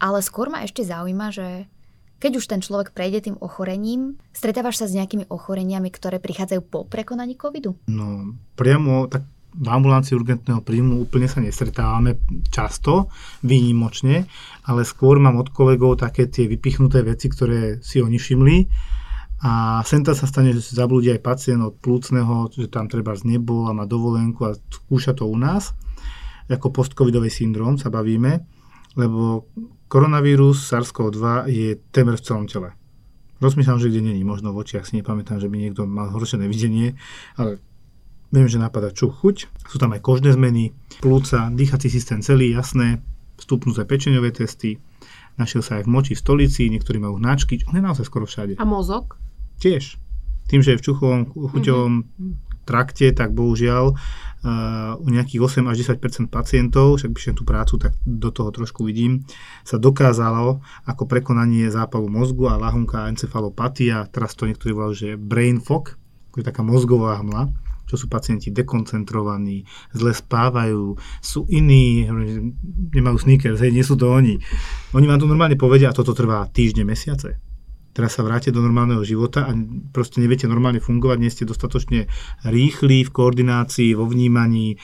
ale 0.00 0.24
skôr 0.24 0.48
ma 0.48 0.64
ešte 0.64 0.82
zaujíma, 0.82 1.28
že 1.30 1.68
keď 2.20 2.32
už 2.36 2.46
ten 2.48 2.60
človek 2.60 2.92
prejde 2.92 3.28
tým 3.28 3.36
ochorením, 3.40 4.20
stretávaš 4.32 4.84
sa 4.84 4.86
s 4.88 4.96
nejakými 4.96 5.28
ochoreniami, 5.32 5.88
ktoré 5.88 6.20
prichádzajú 6.20 6.60
po 6.68 6.84
prekonaní 6.84 7.36
covidu? 7.36 7.76
No, 7.88 8.36
priamo 8.56 9.08
tak 9.08 9.24
v 9.50 9.66
ambulancii 9.66 10.14
urgentného 10.14 10.62
príjmu 10.62 11.02
úplne 11.02 11.26
sa 11.26 11.42
nestretávame 11.42 12.22
často, 12.54 13.10
výnimočne, 13.42 14.28
ale 14.68 14.86
skôr 14.86 15.18
mám 15.18 15.40
od 15.42 15.50
kolegov 15.50 15.98
také 15.98 16.30
tie 16.30 16.46
vypichnuté 16.46 17.02
veci, 17.02 17.26
ktoré 17.26 17.82
si 17.82 17.98
oni 17.98 18.14
všimli 18.20 18.56
a 19.40 19.80
sem 19.88 20.04
sa 20.04 20.28
stane, 20.28 20.52
že 20.52 20.60
si 20.60 20.76
zablúdi 20.76 21.08
aj 21.10 21.24
pacient 21.24 21.64
od 21.64 21.74
plúcneho, 21.80 22.52
že 22.52 22.68
tam 22.68 22.86
treba 22.86 23.16
z 23.16 23.24
nebol 23.26 23.66
a 23.66 23.74
má 23.74 23.88
dovolenku 23.88 24.44
a 24.44 24.52
skúša 24.54 25.16
to 25.16 25.24
u 25.24 25.34
nás. 25.34 25.72
Ako 26.46 26.68
postcovidový 26.70 27.32
syndrom 27.32 27.80
sa 27.80 27.88
bavíme, 27.88 28.59
lebo 28.94 29.46
koronavírus 29.90 30.62
SARS-CoV-2 30.70 31.50
je 31.50 31.68
temer 31.90 32.14
v 32.18 32.24
celom 32.24 32.46
tele. 32.46 32.74
Rozmýšľam, 33.40 33.80
že 33.80 33.88
kde 33.88 34.04
není, 34.04 34.22
možno 34.22 34.52
v 34.52 34.62
očiach 34.62 34.84
si 34.84 35.00
nepamätám, 35.00 35.40
že 35.40 35.48
by 35.48 35.56
niekto 35.56 35.88
mal 35.88 36.12
horšené 36.12 36.44
videnie, 36.44 37.00
ale 37.40 37.56
viem, 38.28 38.46
že 38.46 38.60
napadá 38.60 38.92
čuch, 38.92 39.16
chuť. 39.24 39.48
Sú 39.64 39.80
tam 39.80 39.96
aj 39.96 40.04
kožné 40.04 40.36
zmeny, 40.36 40.76
plúca, 41.00 41.48
dýchací 41.48 41.88
systém 41.88 42.20
celý, 42.20 42.52
jasné, 42.52 43.00
vstupnuté 43.40 43.88
pečeňové 43.88 44.36
testy, 44.36 44.76
našiel 45.40 45.64
sa 45.64 45.80
aj 45.80 45.88
v 45.88 45.92
moči 45.92 46.12
v 46.12 46.20
stolici, 46.20 46.68
niektorí 46.68 47.00
majú 47.00 47.16
hnačky, 47.16 47.64
on 47.64 47.80
je 47.80 47.82
naozaj 47.82 48.04
skoro 48.04 48.28
všade. 48.28 48.60
A 48.60 48.64
mozog? 48.68 49.16
Tiež. 49.56 49.96
Tým, 50.52 50.60
že 50.60 50.76
je 50.76 50.78
v 50.78 50.84
čuchovom, 50.84 51.20
chuťovom 51.32 51.92
mm-hmm. 52.04 52.49
Trakte, 52.70 53.10
tak 53.10 53.34
bohužiaľ 53.34 53.90
uh, 53.90 54.94
u 55.02 55.08
nejakých 55.10 55.66
8 55.66 55.66
až 55.66 55.98
10% 55.98 56.30
pacientov, 56.30 57.02
však 57.02 57.10
píšem 57.10 57.34
tú 57.34 57.42
prácu, 57.42 57.82
tak 57.82 57.98
do 58.06 58.30
toho 58.30 58.54
trošku 58.54 58.86
vidím, 58.86 59.26
sa 59.66 59.82
dokázalo 59.82 60.62
ako 60.86 61.02
prekonanie 61.10 61.66
zápalu 61.66 62.06
mozgu 62.06 62.46
a 62.46 62.60
lahunka 62.60 63.10
encefalopatia, 63.10 64.06
teraz 64.14 64.38
to 64.38 64.46
niektorí 64.46 64.70
volajú, 64.70 64.94
že 64.94 65.08
brain 65.18 65.58
fog, 65.58 65.98
je 66.38 66.46
taká 66.46 66.62
mozgová 66.62 67.18
hmla, 67.18 67.50
čo 67.90 67.98
sú 67.98 68.06
pacienti 68.06 68.54
dekoncentrovaní, 68.54 69.66
zle 69.90 70.14
spávajú, 70.14 70.94
sú 71.18 71.50
iní, 71.50 72.06
nemajú 72.94 73.18
sneakers, 73.18 73.58
hej, 73.58 73.74
nie 73.74 73.82
sú 73.82 73.98
to 73.98 74.06
oni. 74.06 74.38
Oni 74.94 75.10
vám 75.10 75.18
to 75.18 75.26
normálne 75.26 75.58
povedia 75.58 75.90
a 75.90 75.96
toto 75.96 76.14
trvá 76.14 76.46
týždne, 76.54 76.86
mesiace 76.86 77.49
teraz 77.92 78.16
sa 78.18 78.22
vráte 78.22 78.54
do 78.54 78.62
normálneho 78.62 79.02
života 79.02 79.46
a 79.46 79.52
proste 79.90 80.22
neviete 80.22 80.46
normálne 80.46 80.78
fungovať, 80.78 81.18
nie 81.18 81.32
ste 81.32 81.48
dostatočne 81.48 82.06
rýchli 82.46 83.06
v 83.06 83.10
koordinácii, 83.10 83.98
vo 83.98 84.06
vnímaní 84.06 84.78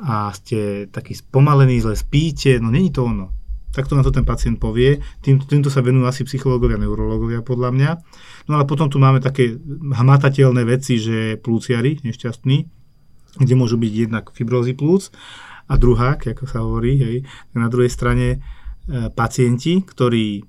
a 0.00 0.32
ste 0.32 0.88
taký 0.88 1.12
spomalení, 1.12 1.80
zle 1.80 1.96
spíte, 1.96 2.56
no 2.60 2.72
není 2.72 2.88
to 2.88 3.04
ono. 3.04 3.36
Takto 3.70 3.94
na 3.94 4.02
to 4.02 4.10
ten 4.10 4.26
pacient 4.26 4.58
povie, 4.58 4.98
týmto, 5.22 5.46
týmto 5.46 5.70
sa 5.70 5.78
venujú 5.78 6.02
asi 6.08 6.26
psychológovia, 6.26 6.80
neurológovia 6.80 7.46
podľa 7.46 7.70
mňa. 7.70 7.90
No 8.50 8.58
ale 8.58 8.64
potom 8.66 8.90
tu 8.90 8.98
máme 8.98 9.22
také 9.22 9.54
hmatateľné 9.94 10.66
veci, 10.66 10.98
že 10.98 11.38
plúciari 11.38 12.02
nešťastní, 12.02 12.58
kde 13.38 13.54
môžu 13.54 13.78
byť 13.78 13.92
jednak 14.10 14.34
fibrózy 14.34 14.74
plúc 14.74 15.14
a 15.70 15.78
druhá, 15.78 16.18
ako 16.18 16.44
sa 16.50 16.66
hovorí, 16.66 16.98
hej, 16.98 17.16
na 17.54 17.70
druhej 17.70 17.94
strane 17.94 18.26
e, 18.34 18.38
pacienti, 19.14 19.78
ktorí 19.86 20.42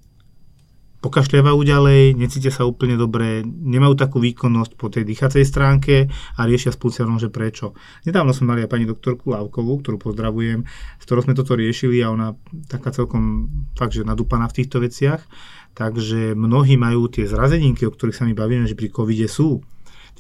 pokašľavajú 1.02 1.60
ďalej, 1.66 2.02
necítia 2.14 2.54
sa 2.54 2.70
úplne 2.70 2.94
dobre, 2.94 3.42
nemajú 3.44 3.98
takú 3.98 4.22
výkonnosť 4.22 4.72
po 4.78 4.94
tej 4.94 5.04
dýchacej 5.10 5.44
stránke 5.44 6.08
a 6.38 6.42
riešia 6.46 6.70
s 6.70 6.78
pulciarom, 6.78 7.18
že 7.18 7.34
prečo. 7.34 7.74
Nedávno 8.06 8.32
sme 8.38 8.54
mali 8.54 8.60
aj 8.64 8.70
pani 8.70 8.86
doktorku 8.86 9.34
Lavkovú, 9.34 9.82
ktorú 9.82 9.98
pozdravujem, 9.98 10.62
s 11.02 11.04
ktorou 11.10 11.26
sme 11.26 11.34
toto 11.34 11.58
riešili 11.58 12.06
a 12.06 12.14
ona 12.14 12.38
taká 12.70 12.94
celkom 12.94 13.50
fakt, 13.74 13.98
že 13.98 14.06
nadúpaná 14.06 14.46
v 14.46 14.62
týchto 14.62 14.78
veciach. 14.78 15.26
Takže 15.74 16.38
mnohí 16.38 16.78
majú 16.78 17.10
tie 17.10 17.26
zrazeninky, 17.26 17.90
o 17.90 17.94
ktorých 17.96 18.18
sa 18.22 18.28
mi 18.30 18.38
bavíme, 18.38 18.70
že 18.70 18.78
pri 18.78 18.94
covide 18.94 19.26
sú 19.26 19.66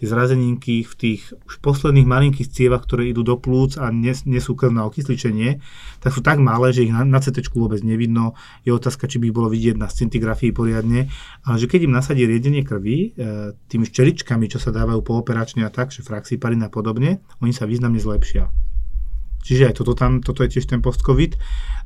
tie 0.01 0.09
zrazeninky 0.09 0.81
v 0.81 0.93
tých 0.97 1.21
už 1.45 1.61
posledných 1.61 2.09
malinkých 2.09 2.49
cievach, 2.49 2.81
ktoré 2.89 3.13
idú 3.13 3.21
do 3.21 3.37
plúc 3.37 3.77
a 3.77 3.93
nes, 3.93 4.25
nesú 4.25 4.57
krv 4.57 4.73
na 4.73 4.89
okysličenie, 4.89 5.61
tak 6.01 6.17
sú 6.17 6.25
tak 6.25 6.41
malé, 6.41 6.73
že 6.73 6.89
ich 6.89 6.93
na, 6.93 7.05
na 7.05 7.21
CT 7.21 7.53
vôbec 7.53 7.85
nevidno. 7.85 8.33
Je 8.65 8.73
otázka, 8.73 9.05
či 9.05 9.21
by 9.21 9.29
ich 9.29 9.37
bolo 9.37 9.53
vidieť 9.53 9.77
na 9.77 9.85
scintigrafii 9.85 10.57
poriadne, 10.57 11.05
ale 11.45 11.55
že 11.61 11.69
keď 11.69 11.85
im 11.85 11.93
nasadí 11.93 12.25
riedenie 12.25 12.65
krvi 12.65 13.13
e, 13.13 13.53
tými 13.69 13.85
ščeričkami, 13.85 14.49
čo 14.49 14.57
sa 14.57 14.73
dávajú 14.73 15.05
pooperačne 15.05 15.61
a 15.61 15.69
tak, 15.69 15.93
že 15.93 16.01
fraxiparin 16.01 16.65
a 16.65 16.73
podobne, 16.73 17.21
oni 17.37 17.53
sa 17.53 17.69
významne 17.69 18.01
zlepšia. 18.01 18.70
Čiže 19.41 19.73
aj 19.73 19.75
toto 19.81 19.97
tam, 19.97 20.21
toto 20.21 20.45
je 20.45 20.57
tiež 20.57 20.69
ten 20.69 20.79
post-covid. 20.79 21.35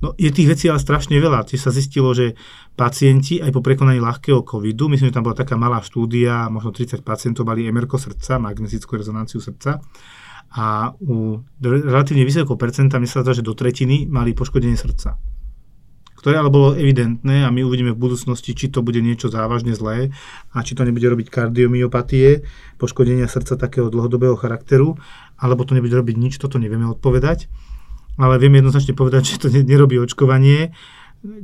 No 0.04 0.12
je 0.20 0.28
tých 0.30 0.52
vecí 0.52 0.66
ale 0.68 0.80
strašne 0.80 1.16
veľa. 1.18 1.48
Tiež 1.48 1.66
sa 1.66 1.72
zistilo, 1.72 2.12
že 2.12 2.36
pacienti 2.76 3.40
aj 3.40 3.56
po 3.56 3.64
prekonaní 3.64 4.04
ľahkého 4.04 4.44
covidu, 4.44 4.92
myslím, 4.92 5.10
že 5.10 5.16
tam 5.16 5.26
bola 5.26 5.40
taká 5.40 5.56
malá 5.56 5.80
štúdia, 5.80 6.52
možno 6.52 6.76
30 6.76 7.00
pacientov 7.02 7.48
mali 7.48 7.64
MRK 7.72 7.96
srdca, 7.96 8.38
magnetickú 8.38 9.00
rezonanciu 9.00 9.40
srdca 9.40 9.80
a 10.56 10.96
u 11.04 11.44
relatívne 11.60 12.24
vysokého 12.24 12.56
percenta, 12.56 13.02
myslím 13.02 13.24
sa, 13.24 13.36
že 13.36 13.44
do 13.44 13.58
tretiny 13.58 14.08
mali 14.08 14.32
poškodenie 14.32 14.80
srdca 14.80 15.20
ktoré 16.26 16.42
ale 16.42 16.50
bolo 16.50 16.74
evidentné 16.74 17.46
a 17.46 17.54
my 17.54 17.62
uvidíme 17.62 17.94
v 17.94 18.02
budúcnosti, 18.02 18.58
či 18.58 18.74
to 18.74 18.82
bude 18.82 18.98
niečo 18.98 19.30
závažne 19.30 19.78
zlé 19.78 20.10
a 20.58 20.66
či 20.66 20.74
to 20.74 20.82
nebude 20.82 21.06
robiť 21.06 21.30
kardiomyopatie, 21.30 22.42
poškodenia 22.82 23.30
srdca 23.30 23.54
takého 23.54 23.94
dlhodobého 23.94 24.34
charakteru, 24.34 24.98
alebo 25.40 25.68
to 25.68 25.76
nebude 25.76 25.94
robiť 25.94 26.16
nič, 26.16 26.34
toto 26.40 26.62
nevieme 26.62 26.88
odpovedať. 26.88 27.48
Ale 28.16 28.40
vieme 28.40 28.64
jednoznačne 28.64 28.96
povedať, 28.96 29.36
že 29.36 29.42
to 29.42 29.48
nerobí 29.52 30.00
očkovanie, 30.00 30.72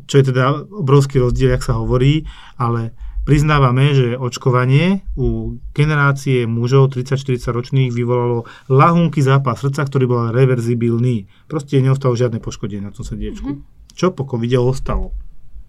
čo 0.08 0.16
je 0.22 0.32
teda 0.32 0.72
obrovský 0.72 1.20
rozdiel, 1.20 1.52
jak 1.52 1.66
sa 1.66 1.76
hovorí, 1.76 2.24
ale 2.56 2.96
priznávame, 3.28 3.92
že 3.92 4.16
očkovanie 4.16 5.04
u 5.20 5.60
generácie 5.76 6.48
mužov 6.48 6.96
30-40 6.96 7.52
ročných 7.52 7.90
vyvolalo 7.92 8.48
lahunky 8.72 9.20
zápas 9.20 9.60
srdca, 9.60 9.84
ktorý 9.84 10.06
bol 10.08 10.22
reverzibilný. 10.32 11.28
Proste 11.52 11.84
neostalo 11.84 12.16
žiadne 12.16 12.40
poškodenie 12.40 12.88
na 12.88 12.96
tom 12.96 13.04
srdiečku. 13.04 13.50
Mm-hmm 13.52 13.82
čo 13.94 14.12
po 14.12 14.24
covide 14.26 14.58
ostalo. 14.60 15.12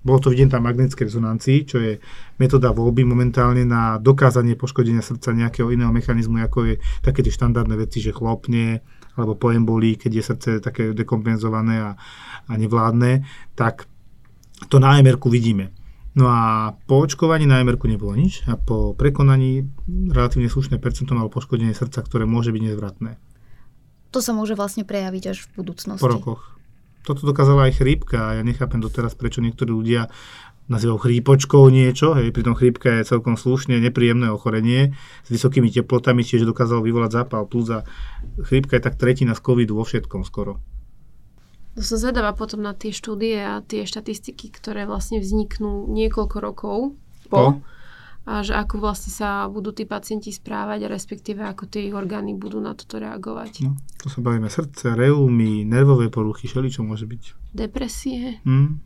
Bolo 0.02 0.18
to 0.18 0.34
vidieť 0.34 0.50
na 0.50 0.58
magnetickej 0.58 1.06
rezonancii, 1.06 1.58
čo 1.62 1.78
je 1.78 2.02
metóda 2.42 2.74
voľby 2.74 3.06
momentálne 3.06 3.62
na 3.62 4.02
dokázanie 4.02 4.58
poškodenia 4.58 4.98
srdca 4.98 5.30
nejakého 5.30 5.70
iného 5.70 5.94
mechanizmu, 5.94 6.42
ako 6.42 6.74
je 6.74 6.74
také 7.06 7.22
tie 7.22 7.30
štandardné 7.30 7.78
veci, 7.78 8.02
že 8.02 8.10
chlopne, 8.10 8.82
alebo 9.14 9.38
poembolí, 9.38 9.94
keď 9.94 10.10
je 10.10 10.22
srdce 10.22 10.50
také 10.58 10.90
dekompenzované 10.90 11.76
a, 11.86 11.90
a 12.50 12.52
nevládne, 12.58 13.22
tak 13.54 13.86
to 14.66 14.82
na 14.82 14.98
mr 14.98 15.22
vidíme. 15.30 15.70
No 16.12 16.28
a 16.28 16.74
po 16.84 17.00
očkovaní 17.00 17.48
na 17.48 17.62
mr 17.64 17.78
nebolo 17.88 18.12
nič 18.18 18.44
a 18.50 18.58
po 18.58 18.92
prekonaní 18.92 19.64
relatívne 20.10 20.50
slušné 20.50 20.76
percento 20.82 21.16
malo 21.16 21.32
poškodenie 21.32 21.72
srdca, 21.72 22.04
ktoré 22.04 22.28
môže 22.28 22.52
byť 22.52 22.62
nezvratné. 22.68 23.16
To 24.12 24.20
sa 24.20 24.36
môže 24.36 24.52
vlastne 24.52 24.84
prejaviť 24.84 25.24
až 25.32 25.38
v 25.48 25.64
budúcnosti. 25.64 26.04
Po 26.04 26.12
rokoch 26.12 26.52
toto 27.02 27.26
dokázala 27.26 27.70
aj 27.70 27.82
chrípka 27.82 28.18
a 28.32 28.34
ja 28.38 28.42
nechápem 28.46 28.78
doteraz, 28.78 29.18
prečo 29.18 29.42
niektorí 29.42 29.70
ľudia 29.74 30.10
nazývajú 30.70 30.98
chrípočkou 31.02 31.62
niečo, 31.68 32.14
hej, 32.14 32.30
pritom 32.30 32.54
chrípka 32.54 33.02
je 33.02 33.08
celkom 33.10 33.34
slušne 33.34 33.82
nepríjemné 33.82 34.30
ochorenie 34.30 34.94
s 35.26 35.28
vysokými 35.28 35.68
teplotami, 35.68 36.22
čiže 36.22 36.46
dokázalo 36.46 36.86
vyvolať 36.86 37.10
zápal 37.10 37.50
plus 37.50 37.68
a 37.74 37.82
chrípka 38.46 38.78
je 38.78 38.86
tak 38.86 38.94
tretina 38.94 39.34
z 39.34 39.42
covidu 39.42 39.74
vo 39.74 39.82
všetkom 39.82 40.22
skoro. 40.22 40.62
To 41.72 41.80
som 41.80 41.96
zvedavá 41.96 42.36
potom 42.36 42.60
na 42.60 42.76
tie 42.76 42.92
štúdie 42.92 43.40
a 43.40 43.64
tie 43.64 43.88
štatistiky, 43.88 44.52
ktoré 44.52 44.84
vlastne 44.84 45.18
vzniknú 45.24 45.88
niekoľko 45.88 46.36
rokov 46.38 46.78
po, 47.32 47.36
po? 47.36 47.44
A 48.22 48.46
že 48.46 48.54
ako 48.54 48.78
vlastne 48.78 49.10
sa 49.10 49.50
budú 49.50 49.74
tí 49.74 49.82
pacienti 49.82 50.30
správať 50.30 50.86
a 50.86 50.92
respektíve 50.92 51.42
ako 51.42 51.66
tie 51.66 51.90
ich 51.90 51.94
orgány 51.94 52.38
budú 52.38 52.62
na 52.62 52.70
toto 52.78 53.02
reagovať. 53.02 53.66
No, 53.66 53.74
to 53.98 54.06
sa 54.06 54.22
bavíme 54.22 54.46
srdce, 54.46 54.94
reumy, 54.94 55.66
nervové 55.66 56.06
poruchy, 56.06 56.46
čo 56.46 56.86
môže 56.86 57.10
byť. 57.10 57.22
Depresie. 57.50 58.38
Hm. 58.46 58.78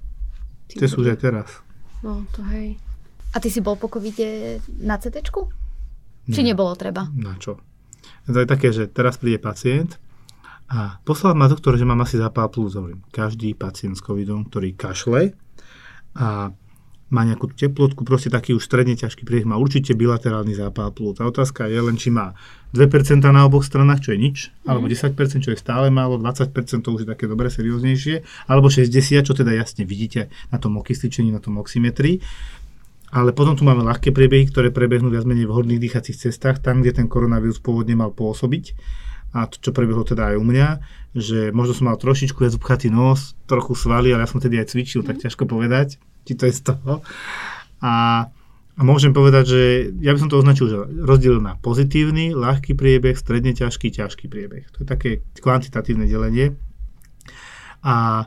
Tie 0.73 0.89
sú 0.89 1.05
už 1.05 1.13
aj 1.13 1.19
teraz. 1.21 1.49
No, 2.01 2.25
to 2.33 2.41
hej. 2.49 2.81
A 3.33 3.37
ty 3.37 3.53
si 3.53 3.61
bol 3.61 3.77
po 3.77 3.93
covide 3.93 4.59
na 4.81 4.97
CT? 4.97 5.21
Či 6.33 6.41
nebolo 6.41 6.73
treba? 6.73 7.05
Na 7.13 7.37
čo? 7.37 7.61
To 8.27 8.39
je 8.41 8.49
také, 8.49 8.73
že 8.73 8.89
teraz 8.89 9.21
príde 9.21 9.39
pacient 9.39 10.01
a 10.67 10.99
poslal 11.07 11.39
ma 11.39 11.47
doktor, 11.47 11.79
že 11.79 11.87
mám 11.87 12.03
asi 12.03 12.19
zápal 12.19 12.51
plus. 12.51 12.75
Hovorím, 12.75 13.05
každý 13.15 13.55
pacient 13.55 13.95
s 13.95 14.03
covidom, 14.03 14.49
ktorý 14.49 14.75
kašle 14.75 15.37
a 16.19 16.51
má 17.07 17.23
nejakú 17.23 17.55
teplotku, 17.55 18.03
proste 18.03 18.35
taký 18.35 18.59
už 18.59 18.67
stredne 18.67 18.99
ťažký 18.99 19.23
priebeh, 19.23 19.47
má 19.47 19.55
určite 19.55 19.95
bilaterálny 19.95 20.59
zápal 20.59 20.91
plúc. 20.91 21.23
A 21.23 21.31
otázka 21.31 21.71
je 21.71 21.79
len, 21.79 21.95
či 21.95 22.11
má 22.11 22.35
2% 22.75 23.23
na 23.23 23.47
oboch 23.47 23.63
stranách, 23.63 24.03
čo 24.03 24.11
je 24.11 24.19
nič, 24.19 24.37
mm. 24.51 24.67
alebo 24.67 24.91
10%, 24.91 25.15
čo 25.39 25.55
je 25.55 25.59
stále 25.59 25.87
málo, 25.95 26.19
20% 26.19 26.51
to 26.83 26.89
už 26.91 27.07
je 27.07 27.09
také 27.09 27.31
dobre, 27.31 27.47
serióznejšie, 27.47 28.27
alebo 28.51 28.67
60%, 28.67 29.23
čo 29.23 29.33
teda 29.39 29.55
jasne 29.55 29.87
vidíte 29.87 30.35
na 30.51 30.59
tom 30.59 30.75
okysličení, 30.83 31.31
na 31.31 31.39
tom 31.39 31.63
oximetrii. 31.63 32.19
Ale 33.15 33.31
potom 33.31 33.55
tu 33.55 33.63
máme 33.63 33.87
ľahké 33.87 34.11
priebehy, 34.11 34.51
ktoré 34.51 34.75
prebehnú 34.75 35.07
viac 35.07 35.23
menej 35.23 35.47
v 35.47 35.55
horných 35.55 35.79
dýchacích 35.79 36.27
cestách, 36.27 36.59
tam, 36.59 36.83
kde 36.83 36.99
ten 36.99 37.07
koronavírus 37.07 37.63
pôvodne 37.63 37.95
mal 37.95 38.11
pôsobiť. 38.11 38.75
A 39.31 39.47
to, 39.47 39.63
čo 39.63 39.71
prebehlo 39.71 40.03
teda 40.03 40.35
aj 40.35 40.43
u 40.43 40.45
mňa, 40.45 40.69
že 41.15 41.55
možno 41.55 41.73
som 41.79 41.87
mal 41.87 42.03
trošičku 42.03 42.43
viac 42.43 42.59
upchatý 42.59 42.91
nos, 42.91 43.39
trochu 43.47 43.79
svaly, 43.79 44.11
ale 44.11 44.27
ja 44.27 44.29
som 44.29 44.43
tedy 44.43 44.59
aj 44.59 44.75
cvičil, 44.75 45.07
mm. 45.07 45.07
tak 45.07 45.23
ťažko 45.23 45.47
povedať 45.47 46.03
či 46.27 46.35
to 46.35 46.51
je 46.51 46.55
z 46.59 46.63
toho. 46.75 47.07
A, 47.81 48.27
a 48.75 48.81
môžem 48.83 49.15
povedať, 49.15 49.45
že 49.47 49.63
ja 50.03 50.11
by 50.11 50.19
som 50.21 50.31
to 50.31 50.43
označil, 50.43 50.67
že 50.67 50.77
rozdiel 51.07 51.39
na 51.39 51.55
pozitívny, 51.57 52.35
ľahký 52.35 52.75
priebeh, 52.75 53.15
stredne 53.15 53.55
ťažký, 53.55 53.95
ťažký 53.95 54.27
priebeh. 54.27 54.67
To 54.75 54.83
je 54.83 54.87
také 54.87 55.11
kvantitatívne 55.39 56.11
delenie. 56.11 56.59
A 57.87 58.27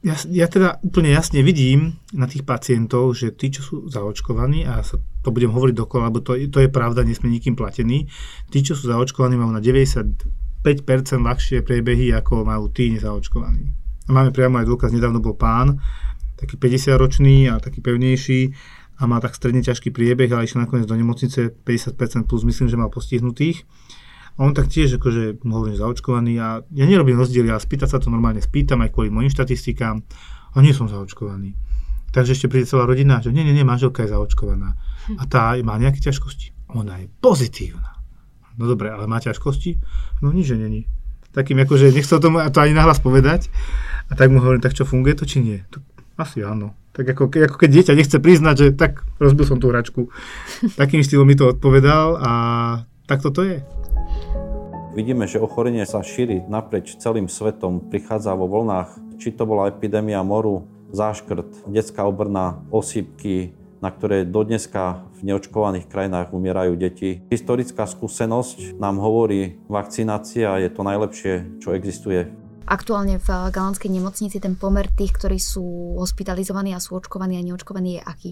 ja, 0.00 0.16
ja 0.32 0.46
teda 0.48 0.80
úplne 0.80 1.12
jasne 1.12 1.44
vidím 1.44 2.00
na 2.16 2.24
tých 2.24 2.48
pacientov, 2.48 3.12
že 3.12 3.36
tí, 3.36 3.52
čo 3.52 3.60
sú 3.60 3.76
zaočkovaní, 3.92 4.64
a 4.64 4.80
sa 4.80 4.96
to 4.96 5.28
budem 5.28 5.52
hovoriť 5.52 5.76
dokola, 5.76 6.08
lebo 6.08 6.24
to, 6.24 6.40
to 6.48 6.58
je 6.64 6.72
pravda, 6.72 7.04
nie 7.04 7.12
sme 7.12 7.28
nikým 7.28 7.52
platení, 7.52 8.08
tí, 8.48 8.64
čo 8.64 8.72
sú 8.72 8.88
zaočkovaní, 8.88 9.36
majú 9.36 9.52
na 9.52 9.60
95% 9.60 10.64
ľahšie 11.20 11.60
priebehy, 11.60 12.16
ako 12.16 12.48
majú 12.48 12.72
tí 12.72 12.88
nezaočkovaní. 12.96 13.64
A 14.08 14.10
máme 14.16 14.32
priamo 14.32 14.56
aj 14.56 14.66
dôkaz, 14.66 14.90
nedávno 14.96 15.20
bol 15.20 15.36
pán, 15.36 15.76
taký 16.40 16.56
50-ročný 16.56 17.52
a 17.52 17.60
taký 17.60 17.84
pevnejší 17.84 18.56
a 19.00 19.08
má 19.08 19.20
tak 19.20 19.36
stredne 19.36 19.60
ťažký 19.60 19.92
priebeh, 19.92 20.28
ale 20.32 20.44
išiel 20.44 20.64
nakoniec 20.64 20.88
do 20.88 20.96
nemocnice 20.96 21.52
50% 21.52 22.28
plus, 22.28 22.42
myslím, 22.44 22.68
že 22.68 22.80
mal 22.80 22.92
postihnutých. 22.92 23.64
A 24.36 24.48
on 24.48 24.56
tak 24.56 24.72
tiež 24.72 24.96
akože 24.96 25.44
hovorím 25.44 25.76
zaočkovaný 25.76 26.32
a 26.40 26.64
ja 26.72 26.84
nerobím 26.88 27.20
rozdiel, 27.20 27.48
ja 27.48 27.60
spýtať 27.60 27.88
sa 27.92 27.98
to 28.00 28.08
normálne 28.08 28.40
spýtam 28.40 28.80
aj 28.80 28.92
kvôli 28.92 29.12
mojim 29.12 29.28
štatistikám 29.28 30.00
a 30.52 30.56
nie 30.64 30.72
som 30.72 30.88
zaočkovaný. 30.88 31.56
Takže 32.10 32.34
ešte 32.34 32.50
príde 32.50 32.66
celá 32.66 32.88
rodina, 32.88 33.22
že 33.22 33.30
nie, 33.30 33.46
nie, 33.46 33.54
nie, 33.54 33.62
manželka 33.62 34.02
je 34.02 34.10
zaočkovaná. 34.10 34.74
A 35.14 35.22
tá 35.30 35.54
má 35.62 35.78
nejaké 35.78 36.02
ťažkosti. 36.02 36.72
Ona 36.74 37.04
je 37.04 37.06
pozitívna. 37.22 38.00
No 38.58 38.66
dobre, 38.66 38.90
ale 38.90 39.06
má 39.06 39.22
ťažkosti? 39.22 39.78
No 40.20 40.34
nič, 40.34 40.50
že 40.50 40.58
není. 40.58 40.90
Takým 41.30 41.62
akože 41.62 41.94
nechcel 41.94 42.18
to, 42.18 42.28
to 42.50 42.58
ani 42.58 42.74
nahlas 42.74 42.98
povedať. 42.98 43.46
A 44.10 44.18
tak 44.18 44.34
mu 44.34 44.42
hovorím, 44.42 44.58
tak 44.58 44.74
čo 44.74 44.82
funguje 44.82 45.14
to, 45.14 45.22
či 45.22 45.38
nie? 45.38 45.62
To 45.70 45.78
asi 46.20 46.44
áno. 46.44 46.76
Tak 46.92 47.16
ako, 47.16 47.32
ako 47.32 47.56
keď 47.56 47.70
dieťa 47.70 47.94
nechce 47.96 48.18
priznať, 48.20 48.54
že 48.58 48.66
tak 48.76 49.06
rozbil 49.16 49.46
som 49.46 49.58
tú 49.62 49.70
hračku. 49.70 50.10
Takým 50.76 51.00
štýlom 51.00 51.24
mi 51.24 51.38
to 51.38 51.54
odpovedal 51.54 52.18
a 52.20 52.32
tak 53.08 53.24
toto 53.24 53.40
je. 53.46 53.62
Vidíme, 54.90 55.30
že 55.30 55.38
ochorenie 55.38 55.86
sa 55.86 56.02
šíri 56.02 56.42
naprieč 56.50 56.98
celým 56.98 57.30
svetom, 57.30 57.78
prichádza 57.78 58.34
vo 58.34 58.50
vlnách, 58.50 59.22
či 59.22 59.30
to 59.30 59.46
bola 59.46 59.70
epidémia 59.70 60.18
moru, 60.26 60.66
záškrt, 60.90 61.70
detská 61.70 62.02
obrna, 62.02 62.66
osýpky, 62.74 63.54
na 63.80 63.88
ktoré 63.88 64.26
dodneska 64.26 65.06
v 65.16 65.30
neočkovaných 65.30 65.88
krajinách 65.88 66.34
umierajú 66.34 66.76
deti. 66.76 67.22
Historická 67.32 67.86
skúsenosť 67.88 68.76
nám 68.76 69.00
hovorí, 69.00 69.62
vakcinácia 69.70 70.58
je 70.60 70.68
to 70.68 70.82
najlepšie, 70.84 71.62
čo 71.62 71.72
existuje 71.72 72.28
Aktuálne 72.68 73.20
v 73.20 73.28
Galanskej 73.50 73.90
nemocnici 73.92 74.36
ten 74.40 74.54
pomer 74.54 74.88
tých, 74.92 75.16
ktorí 75.16 75.40
sú 75.40 75.96
hospitalizovaní 76.00 76.76
a 76.76 76.82
sú 76.82 76.96
očkovaní 76.98 77.36
a 77.36 77.42
neočkovaní 77.44 77.98
je 77.98 78.02
aký? 78.04 78.30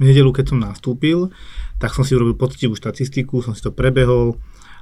V 0.00 0.08
nedelu, 0.08 0.32
keď 0.32 0.44
som 0.54 0.58
nastúpil, 0.64 1.28
tak 1.76 1.92
som 1.92 2.04
si 2.04 2.16
urobil 2.16 2.32
poctivú 2.32 2.72
štatistiku, 2.72 3.44
som 3.44 3.52
si 3.52 3.60
to 3.60 3.74
prebehol 3.74 4.40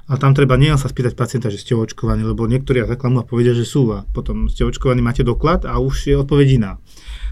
a 0.09 0.17
tam 0.17 0.33
treba 0.33 0.57
nielen 0.57 0.81
sa 0.81 0.89
spýtať 0.89 1.13
pacienta, 1.13 1.53
že 1.53 1.61
ste 1.61 1.77
očkovaní, 1.77 2.25
lebo 2.25 2.49
niektorí 2.49 2.81
zaklamú 2.81 3.21
a 3.21 3.29
povedia, 3.29 3.53
že 3.53 3.61
sú 3.61 3.93
a 3.93 4.09
potom 4.09 4.49
ste 4.49 4.65
očkovaní, 4.65 5.05
máte 5.05 5.21
doklad 5.21 5.69
a 5.69 5.77
už 5.77 6.09
je 6.09 6.15
odpoveď 6.17 6.47
iná. 6.57 6.71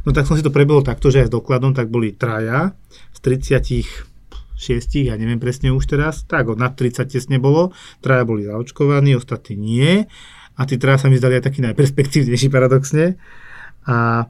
No 0.05 0.13
tak 0.13 0.29
som 0.29 0.37
si 0.37 0.45
to 0.45 0.53
prebehol 0.53 0.85
takto, 0.85 1.09
že 1.09 1.25
aj 1.25 1.27
s 1.27 1.33
dokladom, 1.33 1.73
tak 1.73 1.89
boli 1.89 2.13
traja 2.13 2.77
z 3.17 3.19
36, 4.59 5.09
ja 5.09 5.17
neviem 5.17 5.41
presne 5.41 5.73
už 5.73 5.89
teraz, 5.89 6.21
tak 6.29 6.53
od 6.53 6.61
nad 6.61 6.77
30 6.77 7.09
tesne 7.09 7.41
bolo, 7.41 7.73
traja 8.03 8.27
boli 8.29 8.45
zaočkovaní, 8.45 9.17
ostatní 9.17 9.57
nie 9.57 9.93
a 10.57 10.61
tí 10.65 10.81
traja 10.81 11.05
sa 11.05 11.07
mi 11.07 11.21
zdali 11.21 11.37
aj 11.37 11.53
taký 11.53 11.61
najperspektívnejší 11.61 12.49
paradoxne. 12.49 13.15
A 13.85 14.27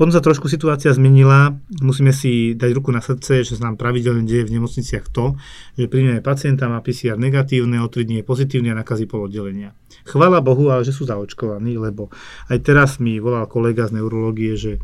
potom 0.00 0.16
sa 0.16 0.24
trošku 0.24 0.48
situácia 0.48 0.94
zmenila, 0.96 1.60
musíme 1.84 2.14
si 2.14 2.56
dať 2.56 2.70
ruku 2.72 2.88
na 2.88 3.04
srdce, 3.04 3.44
že 3.44 3.58
sa 3.58 3.68
nám 3.68 3.76
pravidelne 3.76 4.24
deje 4.24 4.48
v 4.48 4.56
nemocniciach 4.56 5.12
to, 5.12 5.36
že 5.76 5.92
príjmeme 5.92 6.24
pacienta, 6.24 6.72
má 6.72 6.80
PCR 6.80 7.20
negatívne, 7.20 7.82
o 7.84 7.88
3 7.90 8.08
dní 8.08 8.22
je 8.22 8.24
pozitívne 8.24 8.72
a 8.72 8.80
nakazí 8.80 9.04
pol 9.04 9.28
oddelenia. 9.28 9.76
Chvala 10.08 10.40
Bohu, 10.40 10.72
ale 10.72 10.88
že 10.88 10.96
sú 10.96 11.04
zaočkovaní, 11.04 11.76
lebo 11.76 12.08
aj 12.48 12.64
teraz 12.64 12.96
mi 12.96 13.20
volal 13.20 13.44
kolega 13.44 13.90
z 13.90 14.00
neurológie, 14.00 14.56
že 14.56 14.80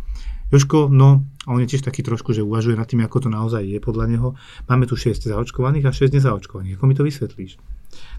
Joško, 0.52 0.92
no, 0.94 1.26
a 1.42 1.48
on 1.50 1.64
je 1.64 1.74
tiež 1.74 1.82
taký 1.82 2.06
trošku, 2.06 2.30
že 2.30 2.44
uvažuje 2.44 2.78
nad 2.78 2.86
tým, 2.86 3.02
ako 3.02 3.26
to 3.26 3.28
naozaj 3.32 3.66
je 3.66 3.82
podľa 3.82 4.06
neho. 4.06 4.28
Máme 4.70 4.86
tu 4.86 4.94
6 4.94 5.26
zaočkovaných 5.26 5.90
a 5.90 5.96
6 5.96 6.14
nezaočkovaných. 6.14 6.78
Ako 6.78 6.86
mi 6.86 6.94
to 6.94 7.02
vysvetlíš? 7.02 7.58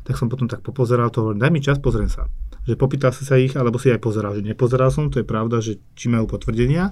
Tak 0.03 0.15
som 0.15 0.27
potom 0.27 0.47
tak 0.47 0.63
popozeral 0.63 1.11
to, 1.11 1.23
hovorím, 1.23 1.41
daj 1.43 1.51
mi 1.51 1.61
čas, 1.61 1.77
pozriem 1.77 2.07
sa. 2.07 2.27
Že 2.67 2.75
popýtal 2.75 3.11
si 3.15 3.23
sa 3.23 3.39
ich, 3.39 3.55
alebo 3.55 3.79
si 3.79 3.91
aj 3.91 4.01
pozeral, 4.01 4.35
že 4.35 4.43
nepozeral 4.43 4.91
som, 4.91 5.07
to 5.07 5.21
je 5.21 5.27
pravda, 5.27 5.63
že 5.63 5.79
či 5.93 6.07
majú 6.07 6.27
potvrdenia, 6.27 6.91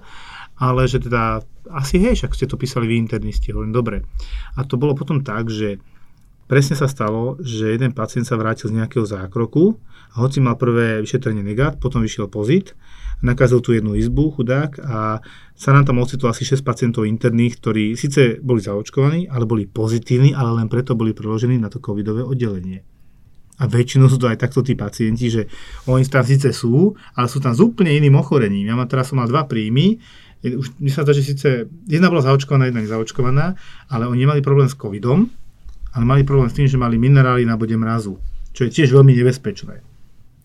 ale 0.55 0.87
že 0.87 1.03
teda 1.03 1.43
asi 1.71 1.99
hej, 1.99 2.15
ak 2.23 2.35
ste 2.35 2.47
to 2.47 2.55
písali 2.55 2.87
vy 2.87 2.95
internisti, 2.99 3.51
hovorím, 3.51 3.75
dobre. 3.75 3.97
A 4.55 4.63
to 4.63 4.79
bolo 4.79 4.95
potom 4.95 5.25
tak, 5.25 5.51
že 5.51 5.81
presne 6.45 6.77
sa 6.77 6.85
stalo, 6.85 7.41
že 7.41 7.73
jeden 7.73 7.91
pacient 7.91 8.29
sa 8.29 8.37
vrátil 8.37 8.69
z 8.69 8.77
nejakého 8.77 9.03
zákroku 9.03 9.75
a 10.15 10.23
hoci 10.23 10.39
mal 10.39 10.55
prvé 10.55 11.01
vyšetrenie 11.01 11.41
negát, 11.41 11.75
potom 11.81 12.05
vyšiel 12.05 12.29
pozit 12.29 12.77
nakazil 13.23 13.63
tú 13.63 13.71
jednu 13.71 13.95
izbu, 13.95 14.35
chudák, 14.35 14.79
a 14.83 15.23
sa 15.55 15.69
nám 15.71 15.87
tam 15.87 16.03
ocitlo 16.03 16.27
asi 16.27 16.43
6 16.43 16.65
pacientov 16.67 17.07
interných, 17.07 17.61
ktorí 17.63 17.83
síce 17.95 18.43
boli 18.43 18.59
zaočkovaní, 18.59 19.31
ale 19.31 19.47
boli 19.47 19.63
pozitívni, 19.69 20.35
ale 20.35 20.51
len 20.59 20.67
preto 20.67 20.99
boli 20.99 21.15
preložení 21.15 21.55
na 21.55 21.71
to 21.71 21.79
covidové 21.79 22.27
oddelenie. 22.27 22.83
A 23.55 23.71
väčšinou 23.71 24.11
sú 24.11 24.19
to 24.19 24.27
aj 24.27 24.35
takto 24.35 24.59
tí 24.59 24.75
pacienti, 24.75 25.31
že 25.31 25.47
oni 25.87 26.03
tam 26.11 26.27
síce 26.27 26.51
sú, 26.51 26.91
ale 27.15 27.31
sú 27.31 27.39
tam 27.39 27.55
s 27.55 27.63
úplne 27.63 27.95
iným 27.95 28.19
ochorením. 28.19 28.67
Ja 28.67 28.75
mám 28.75 28.91
teraz 28.91 29.15
som 29.15 29.23
mal 29.23 29.31
dva 29.31 29.47
príjmy, 29.47 29.95
už 30.43 30.75
mi 30.77 30.91
sa 30.91 31.07
zdá, 31.07 31.15
že 31.15 31.23
síce 31.23 31.71
jedna 31.87 32.11
bola 32.11 32.21
zaočkovaná, 32.21 32.67
jedna 32.67 32.83
nezaočkovaná, 32.83 33.55
ale 33.87 34.03
oni 34.11 34.27
nemali 34.27 34.43
problém 34.43 34.67
s 34.67 34.75
covidom, 34.75 35.31
ale 35.95 36.03
mali 36.03 36.27
problém 36.27 36.51
s 36.51 36.57
tým, 36.59 36.67
že 36.67 36.75
mali 36.75 36.99
minerály 36.99 37.47
na 37.47 37.55
bode 37.55 37.79
mrazu, 37.79 38.19
čo 38.51 38.67
je 38.67 38.75
tiež 38.75 38.91
veľmi 38.91 39.15
nebezpečné 39.15 39.94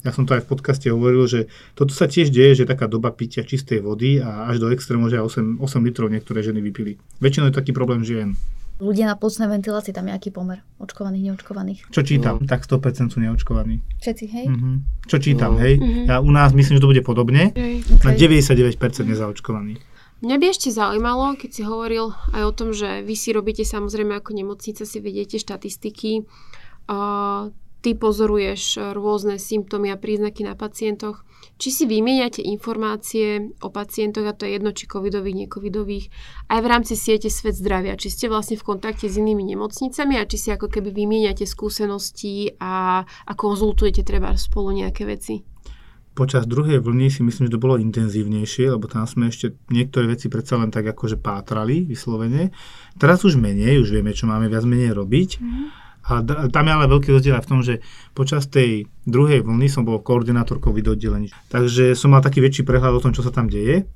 ja 0.01 0.11
som 0.17 0.25
to 0.25 0.33
aj 0.33 0.45
v 0.45 0.51
podcaste 0.51 0.87
hovoril, 0.89 1.29
že 1.29 1.53
toto 1.77 1.93
sa 1.93 2.09
tiež 2.09 2.33
deje, 2.33 2.65
že 2.65 2.71
taká 2.71 2.89
doba 2.89 3.13
pitia 3.13 3.45
čistej 3.45 3.85
vody 3.85 4.21
a 4.21 4.49
až 4.49 4.65
do 4.65 4.69
extrému, 4.73 5.13
že 5.13 5.21
8, 5.21 5.61
8 5.61 5.87
litrov 5.87 6.09
niektoré 6.09 6.41
ženy 6.41 6.65
vypili. 6.65 6.97
Väčšinou 7.21 7.53
je 7.53 7.55
taký 7.57 7.77
problém 7.77 8.01
žien. 8.01 8.37
Ľudia 8.81 9.13
na 9.13 9.17
pulsnej 9.21 9.45
ventilácii, 9.45 9.93
tam 9.93 10.09
je 10.09 10.17
aký 10.17 10.33
pomer? 10.33 10.65
Očkovaných, 10.81 11.29
neočkovaných? 11.29 11.93
Čo 11.93 12.01
čítam, 12.01 12.41
no. 12.41 12.49
tak 12.49 12.65
100% 12.65 13.13
sú 13.13 13.21
neočkovaní. 13.21 13.85
Všetci, 14.01 14.25
hej? 14.33 14.47
Mm-hmm. 14.49 14.75
Čo 15.05 15.17
čítam, 15.21 15.53
no. 15.53 15.61
hej? 15.61 15.77
Mm-hmm. 15.77 16.09
Ja 16.09 16.25
u 16.25 16.33
nás 16.33 16.57
myslím, 16.57 16.81
že 16.81 16.83
to 16.83 16.89
bude 16.89 17.05
podobne. 17.05 17.53
Okay. 17.53 17.85
Na 18.01 18.17
99% 18.17 18.81
nezaočkovaní. 19.05 19.77
Mňa 20.25 20.37
by 20.37 20.47
ešte 20.49 20.73
zaujímalo, 20.73 21.37
keď 21.37 21.51
si 21.53 21.63
hovoril 21.65 22.17
aj 22.33 22.43
o 22.45 22.53
tom, 22.57 22.73
že 22.73 23.05
vy 23.05 23.13
si 23.17 23.37
robíte 23.37 23.69
samozrejme 23.69 24.17
ako 24.17 24.33
nemocnica, 24.33 24.89
si 24.89 24.97
vedete 25.01 25.37
štatistiky. 25.37 26.25
Uh, 26.89 27.53
ty 27.81 27.97
pozoruješ 27.97 28.93
rôzne 28.93 29.41
symptómy 29.41 29.93
a 29.93 29.97
príznaky 29.97 30.45
na 30.45 30.53
pacientoch, 30.53 31.25
či 31.57 31.69
si 31.73 31.85
vymieňate 31.89 32.45
informácie 32.45 33.57
o 33.65 33.69
pacientoch, 33.73 34.25
a 34.29 34.37
to 34.37 34.45
je 34.45 34.61
jedno, 34.61 34.73
či 34.73 34.85
covidových, 34.85 35.49
necovidových, 35.49 36.07
aj 36.53 36.61
v 36.61 36.67
rámci 36.69 36.95
siete 36.97 37.33
Svet 37.33 37.57
zdravia, 37.57 37.97
či 37.97 38.13
ste 38.13 38.29
vlastne 38.29 38.61
v 38.61 38.65
kontakte 38.65 39.09
s 39.09 39.17
inými 39.17 39.45
nemocnicami 39.57 40.21
a 40.21 40.29
či 40.29 40.37
si 40.37 40.49
ako 40.53 40.69
keby 40.69 40.93
vymieňate 40.93 41.49
skúsenosti 41.49 42.57
a, 42.61 43.05
a 43.05 43.33
konzultujete 43.33 44.05
treba 44.05 44.37
spolu 44.37 44.85
nejaké 44.85 45.09
veci. 45.09 45.41
Počas 46.11 46.45
druhej 46.45 46.83
vlny 46.83 47.07
si 47.09 47.23
myslím, 47.23 47.49
že 47.49 47.55
to 47.55 47.63
bolo 47.63 47.81
intenzívnejšie, 47.81 48.75
lebo 48.75 48.91
tam 48.91 49.07
sme 49.07 49.31
ešte 49.31 49.57
niektoré 49.71 50.11
veci 50.11 50.27
predsa 50.27 50.59
len 50.59 50.69
tak 50.69 50.91
akože 50.91 51.17
pátrali 51.23 51.87
vyslovene. 51.87 52.51
Teraz 52.99 53.23
už 53.23 53.39
menej, 53.39 53.81
už 53.81 53.95
vieme, 53.95 54.11
čo 54.11 54.27
máme 54.27 54.51
viac 54.51 54.67
menej 54.67 54.93
robiť. 54.93 55.31
Mm-hmm 55.41 55.90
a 56.11 56.21
tam 56.51 56.65
je 56.67 56.73
ale 56.75 56.91
veľký 56.91 57.09
rozdiel 57.15 57.39
aj 57.39 57.45
v 57.47 57.51
tom, 57.51 57.61
že 57.63 57.75
počas 58.13 58.51
tej 58.51 58.91
druhej 59.07 59.47
vlny 59.47 59.71
som 59.71 59.87
bol 59.87 60.03
koordinátor 60.03 60.59
COVID. 60.59 60.99
Takže 61.49 61.95
som 61.95 62.11
mal 62.11 62.21
taký 62.21 62.43
väčší 62.43 62.67
prehľad 62.67 62.99
o 62.99 63.03
tom, 63.03 63.15
čo 63.15 63.23
sa 63.23 63.31
tam 63.31 63.47
deje 63.47 63.87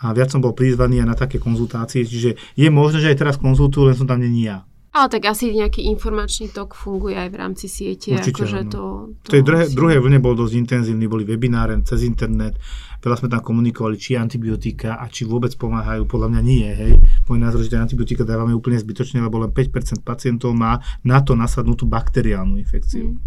a 0.00 0.16
viac 0.16 0.32
som 0.32 0.40
bol 0.40 0.56
prizvaný 0.56 1.04
aj 1.04 1.08
na 1.12 1.16
také 1.16 1.36
konzultácie, 1.36 2.08
čiže 2.08 2.40
je 2.56 2.68
možné, 2.72 3.04
že 3.04 3.12
aj 3.12 3.20
teraz 3.20 3.36
konzultujú, 3.36 3.92
len 3.92 3.96
som 3.96 4.08
tam 4.08 4.24
není 4.24 4.48
ja. 4.48 4.64
Ale 4.90 5.06
tak 5.06 5.22
asi 5.30 5.54
nejaký 5.54 5.86
informačný 5.86 6.50
tok 6.50 6.74
funguje 6.74 7.14
aj 7.14 7.30
v 7.30 7.36
rámci 7.38 7.70
siete. 7.70 8.10
Určite, 8.10 8.42
akože 8.42 8.60
no. 8.66 8.70
to, 8.70 8.82
to 9.22 9.28
v 9.30 9.34
tej 9.38 9.42
druhej, 9.46 9.66
druhej 9.70 9.98
vlne 10.02 10.18
bol 10.18 10.34
dosť 10.34 10.54
intenzívny, 10.58 11.06
boli 11.06 11.22
webináre 11.22 11.78
cez 11.86 12.02
internet, 12.02 12.58
veľa 12.98 13.22
sme 13.22 13.28
tam 13.30 13.38
komunikovali, 13.38 13.94
či 13.94 14.18
antibiotika 14.18 14.98
a 14.98 15.06
či 15.06 15.22
vôbec 15.30 15.54
pomáhajú, 15.54 16.10
podľa 16.10 16.34
mňa 16.34 16.42
nie, 16.42 16.66
hej. 16.66 16.92
Môj 17.30 17.38
názor, 17.38 17.62
že 17.62 17.78
antibiotika 17.78 18.26
dávame 18.26 18.50
úplne 18.50 18.82
zbytočne, 18.82 19.22
lebo 19.22 19.38
len 19.38 19.54
5% 19.54 20.02
pacientov 20.02 20.58
má 20.58 20.82
na 21.06 21.22
to 21.22 21.38
nasadnutú 21.38 21.86
bakteriálnu 21.86 22.58
infekciu. 22.58 23.14
Mm. 23.14 23.22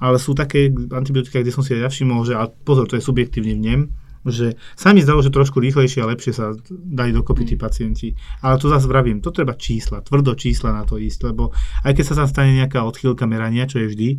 Ale 0.00 0.16
sú 0.16 0.32
také 0.32 0.72
antibiotika, 0.72 1.44
kde 1.44 1.52
som 1.52 1.60
si 1.60 1.76
aj 1.76 1.80
ja 1.84 1.88
všimol, 1.92 2.24
že, 2.24 2.32
a 2.32 2.48
pozor, 2.48 2.88
to 2.88 2.96
je 2.96 3.04
subjektívny 3.04 3.60
vnem, 3.60 3.92
že 4.26 4.58
sa 4.74 4.90
mi 4.90 5.04
zdalo, 5.04 5.22
že 5.22 5.30
trošku 5.30 5.62
rýchlejšie 5.62 6.02
a 6.02 6.10
lepšie 6.10 6.32
sa 6.34 6.56
dali 6.70 7.14
dokopy 7.14 7.54
tí 7.54 7.54
mm. 7.54 7.62
pacienti. 7.62 8.08
Ale 8.42 8.58
to 8.58 8.66
zase 8.66 8.90
vravím, 8.90 9.22
to 9.22 9.30
treba 9.30 9.54
čísla, 9.54 10.02
tvrdo 10.02 10.34
čísla 10.34 10.74
na 10.74 10.82
to 10.82 10.98
ísť, 10.98 11.30
lebo 11.30 11.54
aj 11.86 11.92
keď 11.94 12.04
sa 12.04 12.14
tam 12.24 12.28
stane 12.28 12.58
nejaká 12.58 12.82
odchýlka 12.82 13.28
merania, 13.30 13.70
čo 13.70 13.78
je 13.82 13.90
vždy, 13.90 14.10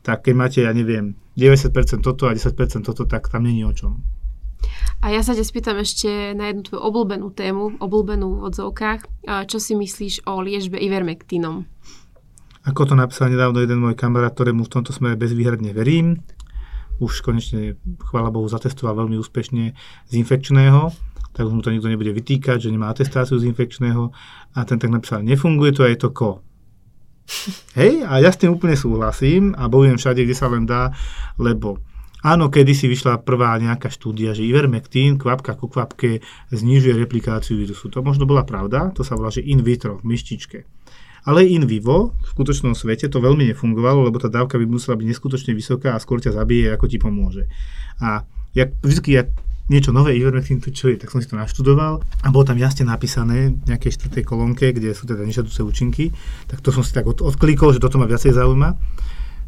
tak 0.00 0.24
keď 0.28 0.34
máte, 0.36 0.58
ja 0.64 0.72
neviem, 0.72 1.16
90% 1.36 2.00
toto 2.00 2.28
a 2.28 2.32
10% 2.32 2.56
toto, 2.84 3.04
tak 3.04 3.28
tam 3.28 3.44
není 3.44 3.64
o 3.64 3.72
čom. 3.72 4.00
A 5.00 5.08
ja 5.08 5.24
sa 5.24 5.32
ťa 5.32 5.44
spýtam 5.44 5.80
ešte 5.80 6.36
na 6.36 6.52
jednu 6.52 6.68
tvoju 6.68 6.80
obľúbenú 6.84 7.32
tému, 7.32 7.80
obľúbenú 7.80 8.40
v 8.40 8.52
odzovkách. 8.52 9.00
Čo 9.48 9.56
si 9.56 9.72
myslíš 9.72 10.28
o 10.28 10.44
liežbe 10.44 10.76
ivermektínom? 10.76 11.64
Ako 12.68 12.84
to 12.84 12.92
napísal 12.92 13.32
nedávno 13.32 13.64
jeden 13.64 13.80
môj 13.80 13.96
kamarát, 13.96 14.36
ktorému 14.36 14.68
v 14.68 14.72
tomto 14.72 14.92
smere 14.92 15.16
bezvýhradne 15.16 15.72
verím 15.72 16.20
už 17.00 17.24
konečne, 17.24 17.80
chvála 17.98 18.28
Bohu, 18.28 18.46
zatestoval 18.46 18.94
veľmi 19.04 19.16
úspešne 19.16 19.72
z 20.06 20.12
infekčného, 20.14 20.92
tak 21.32 21.48
už 21.48 21.52
mu 21.56 21.64
to 21.64 21.72
nikto 21.72 21.88
nebude 21.88 22.12
vytýkať, 22.12 22.60
že 22.60 22.72
nemá 22.72 22.92
atestáciu 22.92 23.40
z 23.40 23.48
infekčného 23.48 24.12
a 24.54 24.58
ten 24.68 24.76
tak 24.76 24.92
napísal, 24.92 25.24
nefunguje 25.24 25.72
to 25.72 25.82
a 25.82 25.90
je 25.90 25.98
to 25.98 26.10
ko. 26.12 26.44
Hej, 27.78 28.02
a 28.04 28.18
ja 28.18 28.30
s 28.34 28.42
tým 28.42 28.58
úplne 28.58 28.74
súhlasím 28.74 29.54
a 29.54 29.70
bojujem 29.70 29.96
všade, 29.96 30.26
kde 30.26 30.36
sa 30.36 30.50
len 30.50 30.66
dá, 30.66 30.90
lebo 31.38 31.78
áno, 32.26 32.50
kedy 32.50 32.72
si 32.74 32.90
vyšla 32.90 33.22
prvá 33.22 33.54
nejaká 33.56 33.86
štúdia, 33.86 34.34
že 34.34 34.42
ivermectin, 34.42 35.14
kvapka 35.16 35.54
ku 35.54 35.70
kvapke, 35.70 36.20
znižuje 36.50 36.98
replikáciu 36.98 37.56
vírusu. 37.56 37.86
To 37.94 38.02
možno 38.02 38.26
bola 38.26 38.42
pravda, 38.42 38.90
to 38.90 39.06
sa 39.06 39.14
volá, 39.14 39.30
že 39.30 39.46
in 39.46 39.62
vitro, 39.62 40.02
v 40.02 40.10
myštičke. 40.10 40.66
Ale 41.28 41.44
in 41.44 41.68
vivo, 41.68 42.16
v 42.16 42.26
skutočnom 42.32 42.72
svete, 42.72 43.12
to 43.12 43.20
veľmi 43.20 43.48
nefungovalo, 43.52 44.08
lebo 44.08 44.16
tá 44.16 44.32
dávka 44.32 44.56
by 44.56 44.64
musela 44.64 44.96
byť 44.96 45.06
neskutočne 45.06 45.52
vysoká 45.52 45.92
a 45.92 46.02
skôr 46.02 46.20
ťa 46.20 46.32
zabije, 46.32 46.72
ako 46.72 46.86
ti 46.88 46.96
pomôže. 46.96 47.44
A 48.00 48.24
jak, 48.56 48.72
vždy, 48.80 49.08
ja 49.12 49.22
niečo 49.70 49.94
nové, 49.94 50.18
ivermectin, 50.18 50.58
to 50.58 50.74
čo 50.74 50.90
je, 50.90 50.98
tak 50.98 51.14
som 51.14 51.22
si 51.22 51.30
to 51.30 51.38
naštudoval 51.38 52.02
a 52.02 52.28
bolo 52.34 52.42
tam 52.42 52.58
jasne 52.58 52.82
napísané 52.82 53.54
v 53.54 53.64
nejakej 53.70 54.02
štvrtej 54.02 54.24
kolónke, 54.26 54.74
kde 54.74 54.90
sú 54.90 55.06
teda 55.06 55.22
nežiaduce 55.22 55.62
účinky, 55.62 56.10
tak 56.50 56.58
to 56.58 56.74
som 56.74 56.82
si 56.82 56.90
tak 56.90 57.06
od, 57.06 57.22
odklikol, 57.22 57.70
že 57.70 57.78
toto 57.78 57.94
ma 57.94 58.10
viacej 58.10 58.34
zaujíma, 58.34 58.74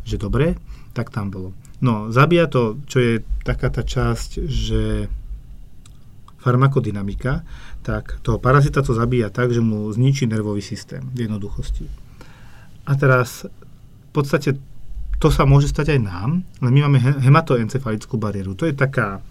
že 0.07 0.23
dobre, 0.23 0.55
tak 0.95 1.11
tam 1.11 1.35
bolo. 1.35 1.51
No, 1.83 2.15
zabíja 2.15 2.47
to, 2.47 2.79
čo 2.87 3.03
je 3.03 3.15
taká 3.43 3.75
tá 3.75 3.83
časť, 3.83 4.47
že 4.47 5.11
farmakodynamika, 6.43 7.47
tak 7.87 8.19
toho 8.27 8.43
parazita 8.43 8.83
to 8.83 8.93
zabíja 8.93 9.31
tak, 9.31 9.55
že 9.55 9.63
mu 9.63 9.87
zničí 9.89 10.27
nervový 10.27 10.59
systém 10.59 11.07
v 11.15 11.31
jednoduchosti. 11.31 11.87
A 12.91 12.99
teraz 12.99 13.47
v 13.47 14.11
podstate 14.11 14.59
to 15.23 15.31
sa 15.31 15.47
môže 15.47 15.71
stať 15.71 15.95
aj 15.95 16.01
nám, 16.03 16.31
len 16.43 16.73
my 16.75 16.91
máme 16.91 16.99
hematoencefalickú 17.23 18.19
bariéru. 18.19 18.59
To 18.59 18.67
je 18.67 18.75
taká, 18.75 19.23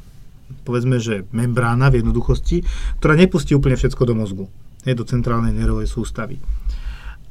povedzme, 0.64 1.04
že 1.04 1.28
membrána 1.36 1.92
v 1.92 2.00
jednoduchosti, 2.00 2.64
ktorá 3.04 3.20
nepustí 3.20 3.52
úplne 3.52 3.76
všetko 3.76 4.08
do 4.08 4.16
mozgu, 4.16 4.46
je 4.88 4.96
do 4.96 5.04
centrálnej 5.04 5.52
nervovej 5.52 5.92
sústavy 5.92 6.40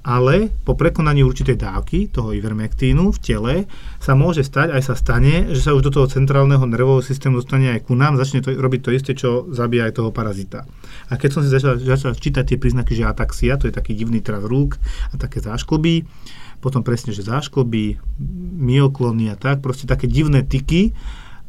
ale 0.00 0.48
po 0.64 0.72
prekonaní 0.72 1.20
určitej 1.20 1.60
dávky 1.60 2.08
toho 2.08 2.32
ivermektínu 2.32 3.12
v 3.12 3.18
tele 3.20 3.54
sa 4.00 4.16
môže 4.16 4.40
stať, 4.40 4.72
aj 4.72 4.82
sa 4.88 4.94
stane, 4.96 5.52
že 5.52 5.60
sa 5.60 5.76
už 5.76 5.84
do 5.84 5.92
toho 5.92 6.08
centrálneho 6.08 6.64
nervového 6.64 7.04
systému 7.04 7.44
dostane 7.44 7.68
aj 7.76 7.84
ku 7.84 7.92
nám, 7.92 8.16
začne 8.16 8.40
to, 8.40 8.56
robiť 8.56 8.80
to 8.80 8.90
isté, 8.96 9.12
čo 9.12 9.52
zabíja 9.52 9.92
aj 9.92 10.00
toho 10.00 10.08
parazita. 10.08 10.64
A 11.12 11.20
keď 11.20 11.30
som 11.36 11.40
si 11.44 11.52
začal, 11.52 11.76
začal 11.76 12.16
čítať 12.16 12.44
tie 12.48 12.56
príznaky, 12.56 12.96
že 12.96 13.04
ataxia, 13.04 13.60
to 13.60 13.68
je 13.68 13.76
taký 13.76 13.92
divný 13.92 14.24
tras 14.24 14.40
rúk 14.40 14.80
a 15.12 15.20
také 15.20 15.44
zášklby, 15.44 16.08
potom 16.64 16.80
presne, 16.80 17.12
že 17.12 17.24
zášklby, 17.24 18.00
myoklony 18.56 19.32
a 19.32 19.36
tak, 19.36 19.60
proste 19.60 19.84
také 19.84 20.08
divné 20.08 20.40
tyky 20.40 20.96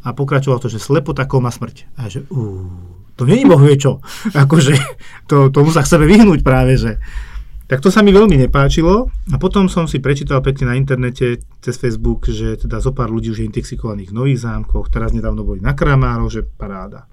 a 0.04 0.12
pokračovalo 0.12 0.60
to, 0.60 0.68
že 0.68 0.84
slepota, 0.84 1.24
koma, 1.24 1.56
smrť. 1.56 1.88
A 2.00 2.12
že, 2.12 2.28
ú, 2.28 2.68
to 3.16 3.24
je 3.28 3.48
bohvie 3.48 3.80
čo. 3.80 4.04
Akože, 4.44 4.76
to, 5.32 5.48
tomu 5.54 5.72
sa 5.72 5.88
chceme 5.88 6.04
vyhnúť 6.04 6.44
práve, 6.44 6.76
že 6.76 7.00
tak 7.72 7.80
to 7.80 7.88
sa 7.88 8.04
mi 8.04 8.12
veľmi 8.12 8.36
nepáčilo 8.36 9.08
a 9.32 9.36
potom 9.40 9.72
som 9.72 9.88
si 9.88 10.04
prečítal 10.04 10.44
pekne 10.44 10.68
na 10.68 10.76
internete 10.76 11.40
cez 11.64 11.80
Facebook, 11.80 12.28
že 12.28 12.60
teda 12.60 12.84
zo 12.84 12.92
pár 12.92 13.08
ľudí 13.08 13.32
už 13.32 13.40
je 13.40 13.48
intoxikovaných 13.48 14.12
v 14.12 14.18
Nových 14.20 14.44
zámkoch, 14.44 14.92
teraz 14.92 15.16
nedávno 15.16 15.48
boli 15.48 15.64
na 15.64 15.72
Kramároch, 15.72 16.28
že 16.28 16.44
paráda. 16.44 17.08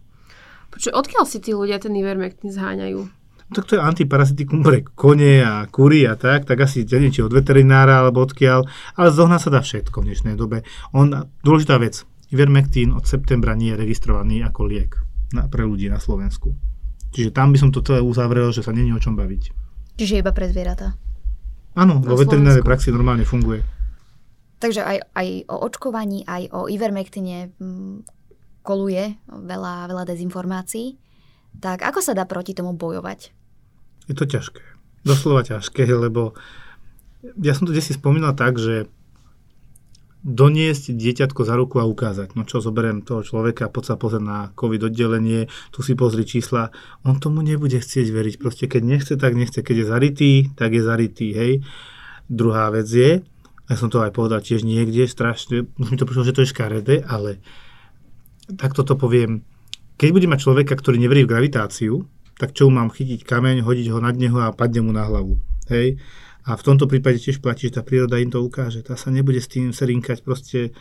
Počuj, 0.75 0.90
odkiaľ 0.99 1.31
si 1.31 1.38
tí 1.38 1.55
ľudia 1.55 1.79
ten 1.79 1.94
Ivermectin 1.94 2.51
zháňajú? 2.51 3.07
Tak 3.55 3.71
to 3.71 3.79
je 3.79 3.87
antiparazitikum 3.87 4.66
pre 4.66 4.83
kone 4.83 5.47
a 5.47 5.62
kury 5.71 6.11
a 6.11 6.18
tak, 6.18 6.42
tak 6.51 6.59
asi 6.59 6.83
neviem, 6.83 7.14
či 7.14 7.23
od 7.23 7.31
veterinára 7.31 8.03
alebo 8.03 8.27
odkiaľ, 8.27 8.66
ale 8.99 9.14
zohná 9.14 9.38
sa 9.38 9.55
dá 9.55 9.62
všetko 9.62 10.03
v 10.03 10.11
dnešnej 10.11 10.35
dobe. 10.35 10.66
On, 10.90 11.07
dôležitá 11.47 11.79
vec, 11.79 12.03
Ivermectin 12.35 12.99
od 12.99 13.07
septembra 13.07 13.55
nie 13.55 13.71
je 13.73 13.79
registrovaný 13.79 14.42
ako 14.42 14.66
liek 14.66 14.99
na, 15.31 15.47
pre 15.47 15.62
ľudí 15.62 15.87
na 15.87 16.03
Slovensku. 16.03 16.59
Čiže 17.14 17.31
tam 17.31 17.55
by 17.55 17.62
som 17.62 17.71
to 17.71 17.79
celé 17.81 18.03
uzavrel, 18.03 18.51
že 18.51 18.66
sa 18.66 18.75
není 18.75 18.90
o 18.90 18.99
čom 18.99 19.14
baviť. 19.14 19.67
Čiže 19.98 20.22
iba 20.22 20.30
pre 20.30 20.46
zvieratá. 20.46 20.94
Áno, 21.74 21.98
vo 21.98 22.14
veterinárnej 22.14 22.62
praxi 22.62 22.94
normálne 22.94 23.26
funguje. 23.26 23.66
Takže 24.58 24.82
aj, 24.82 24.98
aj 25.14 25.28
o 25.50 25.56
očkovaní, 25.62 26.26
aj 26.26 26.50
o 26.50 26.66
ivermektine 26.66 27.54
mm, 27.58 28.02
koluje 28.66 29.14
veľa, 29.26 29.87
veľa 29.87 30.04
dezinformácií. 30.06 30.98
Tak 31.58 31.87
ako 31.87 31.98
sa 32.02 32.14
dá 32.14 32.26
proti 32.26 32.54
tomu 32.54 32.74
bojovať? 32.74 33.30
Je 34.11 34.14
to 34.14 34.26
ťažké. 34.26 34.62
Doslova 35.06 35.46
ťažké, 35.46 35.87
lebo 35.87 36.34
ja 37.38 37.54
som 37.54 37.66
to 37.66 37.74
si 37.78 37.94
spomínal 37.94 38.34
tak, 38.34 38.58
že 38.58 38.90
doniesť 40.29 40.93
dieťatko 40.93 41.41
za 41.49 41.57
ruku 41.57 41.81
a 41.81 41.88
ukázať. 41.88 42.37
No 42.37 42.45
čo, 42.45 42.61
zoberiem 42.61 43.01
toho 43.01 43.25
človeka, 43.25 43.73
poď 43.73 43.85
sa 43.88 43.95
pozrieť 43.97 44.25
na 44.25 44.38
COVID 44.53 44.93
oddelenie, 44.93 45.49
tu 45.73 45.81
si 45.81 45.97
pozri 45.97 46.29
čísla. 46.29 46.69
On 47.09 47.17
tomu 47.17 47.41
nebude 47.41 47.81
chcieť 47.81 48.12
veriť. 48.12 48.35
Proste 48.37 48.69
keď 48.69 48.83
nechce, 48.85 49.12
tak 49.17 49.33
nechce. 49.33 49.64
Keď 49.64 49.77
je 49.81 49.87
zarytý, 49.88 50.33
tak 50.53 50.77
je 50.77 50.83
zarytý. 50.85 51.33
Hej. 51.33 51.53
Druhá 52.29 52.69
vec 52.69 52.85
je, 52.93 53.25
ja 53.69 53.75
som 53.81 53.88
to 53.88 54.05
aj 54.05 54.12
povedal 54.12 54.45
tiež 54.45 54.69
niekde, 54.69 55.09
strašne, 55.09 55.64
už 55.81 55.88
mi 55.88 55.97
to 55.97 56.05
prišlo, 56.05 56.29
že 56.29 56.37
to 56.37 56.45
je 56.45 56.53
škaredé, 56.53 57.09
ale 57.09 57.41
tak 58.61 58.77
toto 58.77 59.01
poviem. 59.01 59.41
Keď 59.97 60.09
budem 60.12 60.31
mať 60.37 60.45
človeka, 60.45 60.77
ktorý 60.77 61.01
neverí 61.01 61.25
v 61.25 61.33
gravitáciu, 61.33 62.05
tak 62.37 62.53
čo 62.53 62.69
mám 62.69 62.93
chytiť 62.93 63.25
kameň, 63.25 63.64
hodiť 63.64 63.87
ho 63.97 63.99
nad 63.99 64.14
neho 64.14 64.37
a 64.45 64.53
padne 64.53 64.85
mu 64.85 64.93
na 64.93 65.09
hlavu. 65.09 65.41
Hej 65.73 65.97
a 66.48 66.56
v 66.56 66.64
tomto 66.64 66.88
prípade 66.88 67.20
tiež 67.20 67.44
platí, 67.44 67.68
že 67.68 67.76
tá 67.76 67.82
príroda 67.84 68.16
im 68.16 68.32
to 68.32 68.40
ukáže. 68.40 68.80
Tá 68.80 68.96
sa 68.96 69.12
nebude 69.12 69.37
s 69.37 69.52
tým 69.52 69.68
serinkať. 69.68 70.24
Proste 70.24 70.72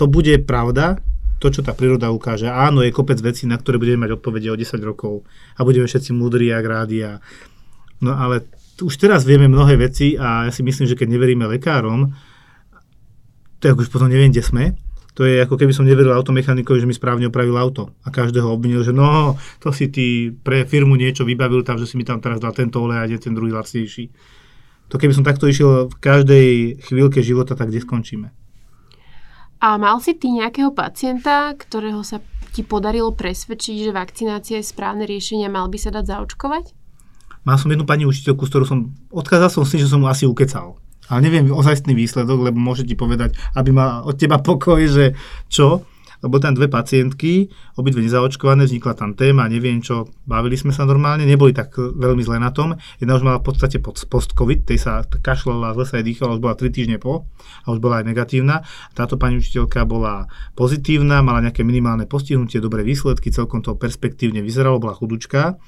to 0.00 0.08
bude 0.08 0.32
pravda, 0.48 0.96
to, 1.44 1.52
čo 1.52 1.60
tá 1.60 1.76
príroda 1.76 2.08
ukáže. 2.08 2.48
Áno, 2.48 2.80
je 2.80 2.88
kopec 2.88 3.20
vecí, 3.20 3.44
na 3.44 3.60
ktoré 3.60 3.76
budeme 3.76 4.08
mať 4.08 4.16
odpovede 4.16 4.48
o 4.48 4.56
10 4.56 4.80
rokov 4.80 5.28
a 5.54 5.60
budeme 5.60 5.84
všetci 5.84 6.16
múdri 6.16 6.48
a 6.56 6.64
grádi. 6.64 7.04
A... 7.04 7.20
No 8.00 8.16
ale 8.16 8.48
už 8.80 8.96
teraz 8.96 9.28
vieme 9.28 9.44
mnohé 9.44 9.76
veci 9.76 10.16
a 10.16 10.48
ja 10.48 10.52
si 10.54 10.64
myslím, 10.64 10.88
že 10.88 10.96
keď 10.96 11.08
neveríme 11.12 11.44
lekárom, 11.44 12.16
tak 13.60 13.76
už 13.76 13.92
potom 13.92 14.08
neviem, 14.08 14.32
kde 14.32 14.40
sme. 14.40 14.64
To 15.14 15.22
je 15.22 15.38
ako 15.38 15.60
keby 15.60 15.70
som 15.70 15.86
neveril 15.86 16.10
automechanikovi, 16.16 16.80
že 16.80 16.88
mi 16.90 16.96
správne 16.96 17.30
opravil 17.30 17.54
auto 17.54 17.94
a 18.02 18.10
každého 18.10 18.50
obvinil, 18.50 18.82
že 18.82 18.90
no, 18.90 19.38
to 19.62 19.70
si 19.70 19.86
ty 19.92 20.34
pre 20.34 20.66
firmu 20.66 20.98
niečo 20.98 21.22
vybavil 21.22 21.62
tam, 21.62 21.78
že 21.78 21.86
si 21.86 21.94
mi 21.94 22.02
tam 22.02 22.18
teraz 22.18 22.42
dal 22.42 22.50
tento 22.50 22.82
olej 22.82 23.04
a 23.04 23.20
ten 23.20 23.30
druhý 23.30 23.54
lacnejší. 23.54 24.10
To 24.94 25.02
keby 25.02 25.10
som 25.10 25.26
takto 25.26 25.50
išiel 25.50 25.90
v 25.90 25.96
každej 25.98 26.48
chvíľke 26.86 27.18
života, 27.18 27.58
tak 27.58 27.74
kde 27.74 27.82
skončíme? 27.82 28.30
A 29.58 29.74
mal 29.74 29.98
si 29.98 30.14
ty 30.14 30.30
nejakého 30.30 30.70
pacienta, 30.70 31.50
ktorého 31.50 32.06
sa 32.06 32.22
ti 32.54 32.62
podarilo 32.62 33.10
presvedčiť, 33.10 33.90
že 33.90 33.90
vakcinácia 33.90 34.62
je 34.62 34.70
správne 34.70 35.02
riešenie 35.02 35.50
a 35.50 35.54
mal 35.58 35.66
by 35.66 35.78
sa 35.82 35.90
dať 35.90 36.14
zaočkovať? 36.14 36.64
Mal 37.42 37.58
som 37.58 37.74
jednu 37.74 37.82
pani 37.82 38.06
učiteľku, 38.06 38.46
s 38.46 38.50
ktorou 38.54 38.66
som, 38.70 38.94
odkázal 39.10 39.50
som 39.50 39.66
si, 39.66 39.82
že 39.82 39.90
som 39.90 39.98
mu 39.98 40.06
asi 40.06 40.30
ukecal. 40.30 40.78
Ale 41.10 41.26
neviem 41.26 41.50
ozajstný 41.50 41.90
výsledok, 41.90 42.46
lebo 42.46 42.62
môže 42.62 42.86
ti 42.86 42.94
povedať, 42.94 43.34
aby 43.58 43.74
mal 43.74 44.06
od 44.06 44.14
teba 44.14 44.38
pokoj, 44.38 44.78
že 44.78 45.18
čo 45.50 45.82
lebo 46.24 46.40
tam 46.40 46.56
dve 46.56 46.72
pacientky, 46.72 47.52
obidve 47.76 48.00
nezaočkované, 48.00 48.64
vznikla 48.64 48.96
tam 48.96 49.12
téma, 49.12 49.44
neviem 49.44 49.84
čo, 49.84 50.08
bavili 50.24 50.56
sme 50.56 50.72
sa 50.72 50.88
normálne, 50.88 51.28
neboli 51.28 51.52
tak 51.52 51.76
veľmi 51.76 52.24
zle 52.24 52.40
na 52.40 52.48
tom. 52.48 52.80
Jedna 52.96 53.20
už 53.20 53.28
mala 53.28 53.44
v 53.44 53.52
podstate 53.52 53.76
post-covid, 53.84 54.64
tej 54.64 54.80
sa 54.80 55.04
kašľala, 55.04 55.76
zle 55.76 55.84
sa 55.84 55.94
jej 56.00 56.08
dýchala, 56.08 56.40
už 56.40 56.42
bola 56.42 56.56
3 56.56 56.72
týždne 56.72 56.96
po 56.96 57.28
a 57.62 57.66
už 57.68 57.84
bola 57.84 58.00
aj 58.00 58.08
negatívna. 58.08 58.64
Táto 58.96 59.20
pani 59.20 59.36
učiteľka 59.36 59.84
bola 59.84 60.24
pozitívna, 60.56 61.20
mala 61.20 61.44
nejaké 61.44 61.60
minimálne 61.60 62.08
postihnutie, 62.08 62.64
dobré 62.64 62.80
výsledky, 62.80 63.28
celkom 63.28 63.60
to 63.60 63.76
perspektívne 63.76 64.40
vyzeralo, 64.40 64.80
bola 64.80 64.96
chudučka. 64.96 65.60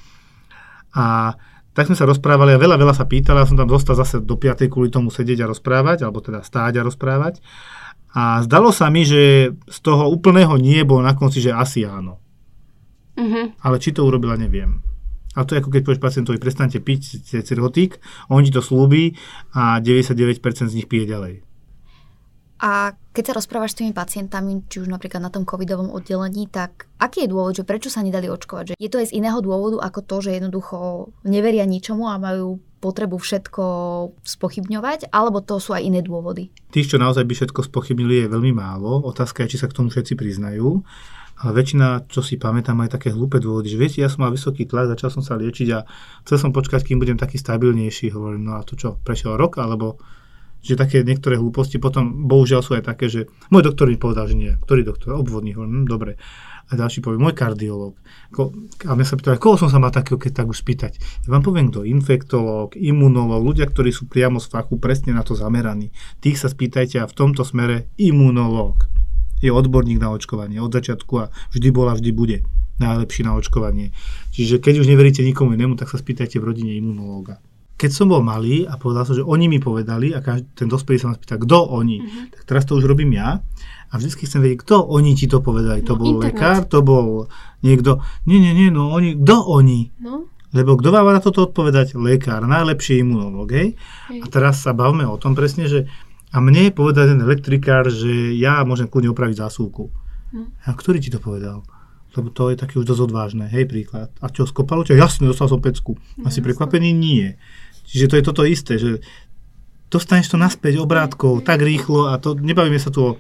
A 0.97 1.37
tak 1.77 1.93
sme 1.93 2.01
sa 2.01 2.09
rozprávali 2.09 2.57
a 2.57 2.59
veľa, 2.59 2.81
veľa 2.81 2.97
sa 2.97 3.05
pýtala, 3.05 3.45
ja 3.45 3.49
som 3.53 3.61
tam 3.61 3.69
zostal 3.69 4.01
zase 4.01 4.25
do 4.25 4.41
5. 4.41 4.73
kvôli 4.73 4.89
tomu 4.89 5.13
sedieť 5.13 5.45
a 5.45 5.51
rozprávať, 5.53 6.09
alebo 6.09 6.25
teda 6.25 6.41
stáť 6.41 6.81
a 6.81 6.87
rozprávať. 6.89 7.45
A 8.13 8.45
zdalo 8.47 8.71
sa 8.71 8.93
mi, 8.93 9.03
že 9.03 9.53
z 9.67 9.79
toho 9.83 10.09
úplného 10.13 10.55
nie 10.61 10.85
bolo 10.85 11.05
na 11.05 11.17
konci, 11.17 11.43
že 11.43 11.53
asi 11.53 11.83
áno. 11.85 12.23
Uh-huh. 13.17 13.53
Ale 13.65 13.77
či 13.81 13.97
to 13.97 14.05
urobila, 14.05 14.37
neviem. 14.37 14.85
A 15.37 15.45
to 15.45 15.53
je 15.53 15.61
ako 15.61 15.69
keď 15.69 15.83
povieš 15.85 16.01
pacientovi, 16.01 16.41
prestante 16.41 16.81
piť 16.81 17.29
cirhotík, 17.45 18.01
on 18.33 18.41
ti 18.41 18.49
to 18.49 18.65
slúbi 18.65 19.21
a 19.53 19.85
99% 19.85 20.41
z 20.73 20.77
nich 20.81 20.89
pije 20.89 21.05
ďalej. 21.05 21.45
A 22.57 22.97
keď 23.13 23.33
sa 23.33 23.37
rozprávaš 23.37 23.77
s 23.77 23.85
tými 23.85 23.93
pacientami, 23.93 24.65
či 24.65 24.81
už 24.81 24.89
napríklad 24.89 25.21
na 25.21 25.29
tom 25.29 25.45
covidovom 25.45 25.93
oddelení, 25.93 26.49
tak 26.49 26.89
aký 26.97 27.29
je 27.29 27.33
dôvod, 27.37 27.53
že 27.53 27.69
prečo 27.69 27.93
sa 27.93 28.01
nedali 28.01 28.33
očkovať? 28.33 28.73
Že 28.73 28.75
je 28.81 28.89
to 28.89 29.01
aj 29.05 29.13
z 29.13 29.17
iného 29.21 29.37
dôvodu 29.45 29.85
ako 29.85 30.01
to, 30.09 30.17
že 30.25 30.41
jednoducho 30.41 31.13
neveria 31.29 31.69
ničomu 31.69 32.09
a 32.09 32.17
majú 32.17 32.57
potrebu 32.87 33.19
všetko 33.19 33.65
spochybňovať, 34.23 35.11
alebo 35.11 35.43
to 35.43 35.59
sú 35.59 35.75
aj 35.75 35.83
iné 35.83 36.07
dôvody? 36.07 36.55
Tých, 36.71 36.95
čo 36.95 37.03
naozaj 37.03 37.27
by 37.27 37.35
všetko 37.35 37.67
spochybnili, 37.67 38.23
je 38.23 38.31
veľmi 38.31 38.55
málo. 38.55 39.03
Otázka 39.03 39.43
je, 39.43 39.59
či 39.59 39.61
sa 39.61 39.67
k 39.67 39.75
tomu 39.75 39.91
všetci 39.91 40.15
priznajú. 40.15 40.87
Ale 41.37 41.53
väčšina, 41.53 42.09
čo 42.09 42.25
si 42.25 42.41
pamätám, 42.41 42.81
aj 42.81 42.97
také 42.97 43.13
hlúpe 43.13 43.37
dôvody, 43.37 43.69
že 43.69 43.77
viete, 43.77 43.99
ja 44.01 44.09
som 44.09 44.25
mal 44.25 44.33
vysoký 44.33 44.65
tlak, 44.65 44.89
začal 44.97 45.13
som 45.13 45.21
sa 45.21 45.37
liečiť 45.37 45.69
a 45.75 45.85
chcel 46.25 46.39
som 46.41 46.51
počkať, 46.55 46.81
kým 46.81 46.97
budem 46.97 47.21
taký 47.21 47.37
stabilnejší. 47.37 48.09
Hovorím, 48.17 48.49
no 48.49 48.53
a 48.57 48.65
to 48.65 48.73
čo, 48.73 48.97
prešiel 49.05 49.37
rok, 49.37 49.61
alebo 49.61 50.01
že 50.65 50.81
také 50.81 51.05
niektoré 51.05 51.37
hlúposti, 51.37 51.77
potom 51.77 52.25
bohužiaľ 52.25 52.65
sú 52.65 52.73
aj 52.75 52.89
také, 52.89 53.13
že 53.13 53.29
môj 53.53 53.69
doktor 53.69 53.93
mi 53.93 54.01
povedal, 54.01 54.33
že 54.33 54.35
nie. 54.35 54.57
Ktorý 54.65 54.83
doktor? 54.83 55.15
Obvodný. 55.15 55.53
Hovorím, 55.55 55.85
hm, 55.85 55.87
dobre 55.87 56.17
a 56.67 56.73
ďalší 56.75 56.99
povie, 56.99 57.23
môj 57.23 57.39
kardiológ. 57.39 57.95
A 58.87 58.93
mňa 58.99 59.07
sa 59.07 59.15
pýtajú, 59.15 59.39
koho 59.39 59.55
som 59.55 59.71
sa 59.71 59.79
mal 59.79 59.95
takého, 59.95 60.19
keď 60.19 60.43
tak 60.43 60.51
už 60.51 60.67
spýtať. 60.67 60.99
Ja 61.27 61.29
vám 61.31 61.47
poviem, 61.47 61.71
kto 61.71 61.87
infektológ, 61.87 62.75
imunológ, 62.75 63.47
ľudia, 63.47 63.71
ktorí 63.71 63.95
sú 63.95 64.11
priamo 64.11 64.43
z 64.43 64.51
fachu 64.51 64.83
presne 64.83 65.15
na 65.15 65.23
to 65.23 65.39
zameraní. 65.39 65.95
Tých 66.19 66.43
sa 66.43 66.51
spýtajte 66.51 66.99
a 66.99 67.07
v 67.07 67.15
tomto 67.15 67.47
smere 67.47 67.87
imunológ 67.95 68.91
je 69.39 69.53
odborník 69.53 70.01
na 70.01 70.11
očkovanie 70.11 70.59
od 70.59 70.73
začiatku 70.73 71.13
a 71.23 71.31
vždy 71.55 71.69
bola, 71.71 71.95
vždy 71.95 72.11
bude 72.11 72.37
najlepší 72.83 73.25
na 73.25 73.37
očkovanie. 73.37 73.93
Čiže 74.33 74.61
keď 74.61 74.85
už 74.85 74.91
neveríte 74.91 75.25
nikomu 75.25 75.57
inému, 75.57 75.79
tak 75.79 75.89
sa 75.89 76.01
spýtajte 76.01 76.41
v 76.41 76.47
rodine 76.51 76.73
imunológa. 76.77 77.41
Keď 77.77 77.91
som 77.93 78.09
bol 78.09 78.25
malý 78.25 78.65
a 78.65 78.81
povedal 78.81 79.05
som, 79.05 79.17
že 79.17 79.25
oni 79.25 79.53
mi 79.53 79.61
povedali 79.61 80.17
a 80.17 80.25
každý, 80.25 80.49
ten 80.57 80.69
dospelý 80.69 80.97
sa 80.97 81.13
ma 81.13 81.15
spýta, 81.21 81.37
kto 81.37 81.77
oni, 81.77 82.01
mm-hmm. 82.01 82.27
tak 82.33 82.43
teraz 82.49 82.65
to 82.65 82.73
už 82.73 82.89
robím 82.89 83.13
ja 83.13 83.45
a 83.97 83.99
vždy 83.99 84.13
chcem 84.13 84.45
vedieť, 84.45 84.61
kto 84.61 84.85
oni 84.85 85.17
ti 85.17 85.25
to 85.25 85.41
povedali. 85.41 85.81
No, 85.81 85.89
to 85.89 85.95
bol 85.97 86.21
internet. 86.21 86.37
lekár, 86.37 86.57
to 86.69 86.79
bol 86.85 87.33
niekto. 87.65 88.05
Nie, 88.29 88.37
nie, 88.37 88.53
nie, 88.53 88.69
no 88.69 88.93
oni, 88.93 89.17
kto 89.17 89.37
oni? 89.41 89.97
No. 90.05 90.29
Lebo 90.53 90.77
kto 90.77 90.93
vám 90.93 91.17
na 91.17 91.25
toto 91.25 91.49
odpovedať? 91.49 91.97
Lekár, 91.97 92.45
najlepší 92.45 93.01
imunológ, 93.01 93.49
hej? 93.57 93.69
hej. 94.13 94.21
A 94.21 94.27
teraz 94.29 94.61
sa 94.61 94.77
bavme 94.77 95.09
o 95.09 95.17
tom 95.17 95.33
presne, 95.33 95.65
že 95.65 95.89
a 96.29 96.45
mne 96.45 96.69
povedal 96.77 97.09
ten 97.09 97.25
elektrikár, 97.25 97.89
že 97.89 98.37
ja 98.37 98.61
môžem 98.69 98.85
kľudne 98.93 99.17
opraviť 99.17 99.41
zásuvku. 99.41 99.89
No. 100.37 100.53
A 100.69 100.77
ktorý 100.77 101.01
ti 101.01 101.09
to 101.09 101.17
povedal? 101.17 101.65
Lebo 102.13 102.29
to 102.29 102.53
je 102.53 102.61
také 102.61 102.77
už 102.77 102.85
dosť 102.85 103.09
odvážne. 103.09 103.49
Hej, 103.49 103.73
príklad. 103.73 104.13
A 104.21 104.29
čo, 104.29 104.45
skopalo 104.45 104.85
ťa? 104.85 105.01
Jasne, 105.01 105.33
dostal 105.33 105.49
som 105.49 105.65
pecku. 105.65 105.97
No, 106.21 106.29
Asi 106.29 106.45
prekvapený? 106.45 106.93
Nie. 106.93 107.41
Čiže 107.89 108.13
to 108.13 108.17
je 108.21 108.25
toto 108.25 108.43
isté, 108.45 108.77
že 108.77 109.01
dostaneš 109.87 110.35
to 110.35 110.37
naspäť 110.41 110.83
obrátkou 110.83 111.39
tak 111.41 111.63
rýchlo 111.63 112.11
a 112.11 112.19
to, 112.19 112.35
nebavíme 112.35 112.79
sa 112.81 112.91
tu 112.91 113.01
o 113.01 113.11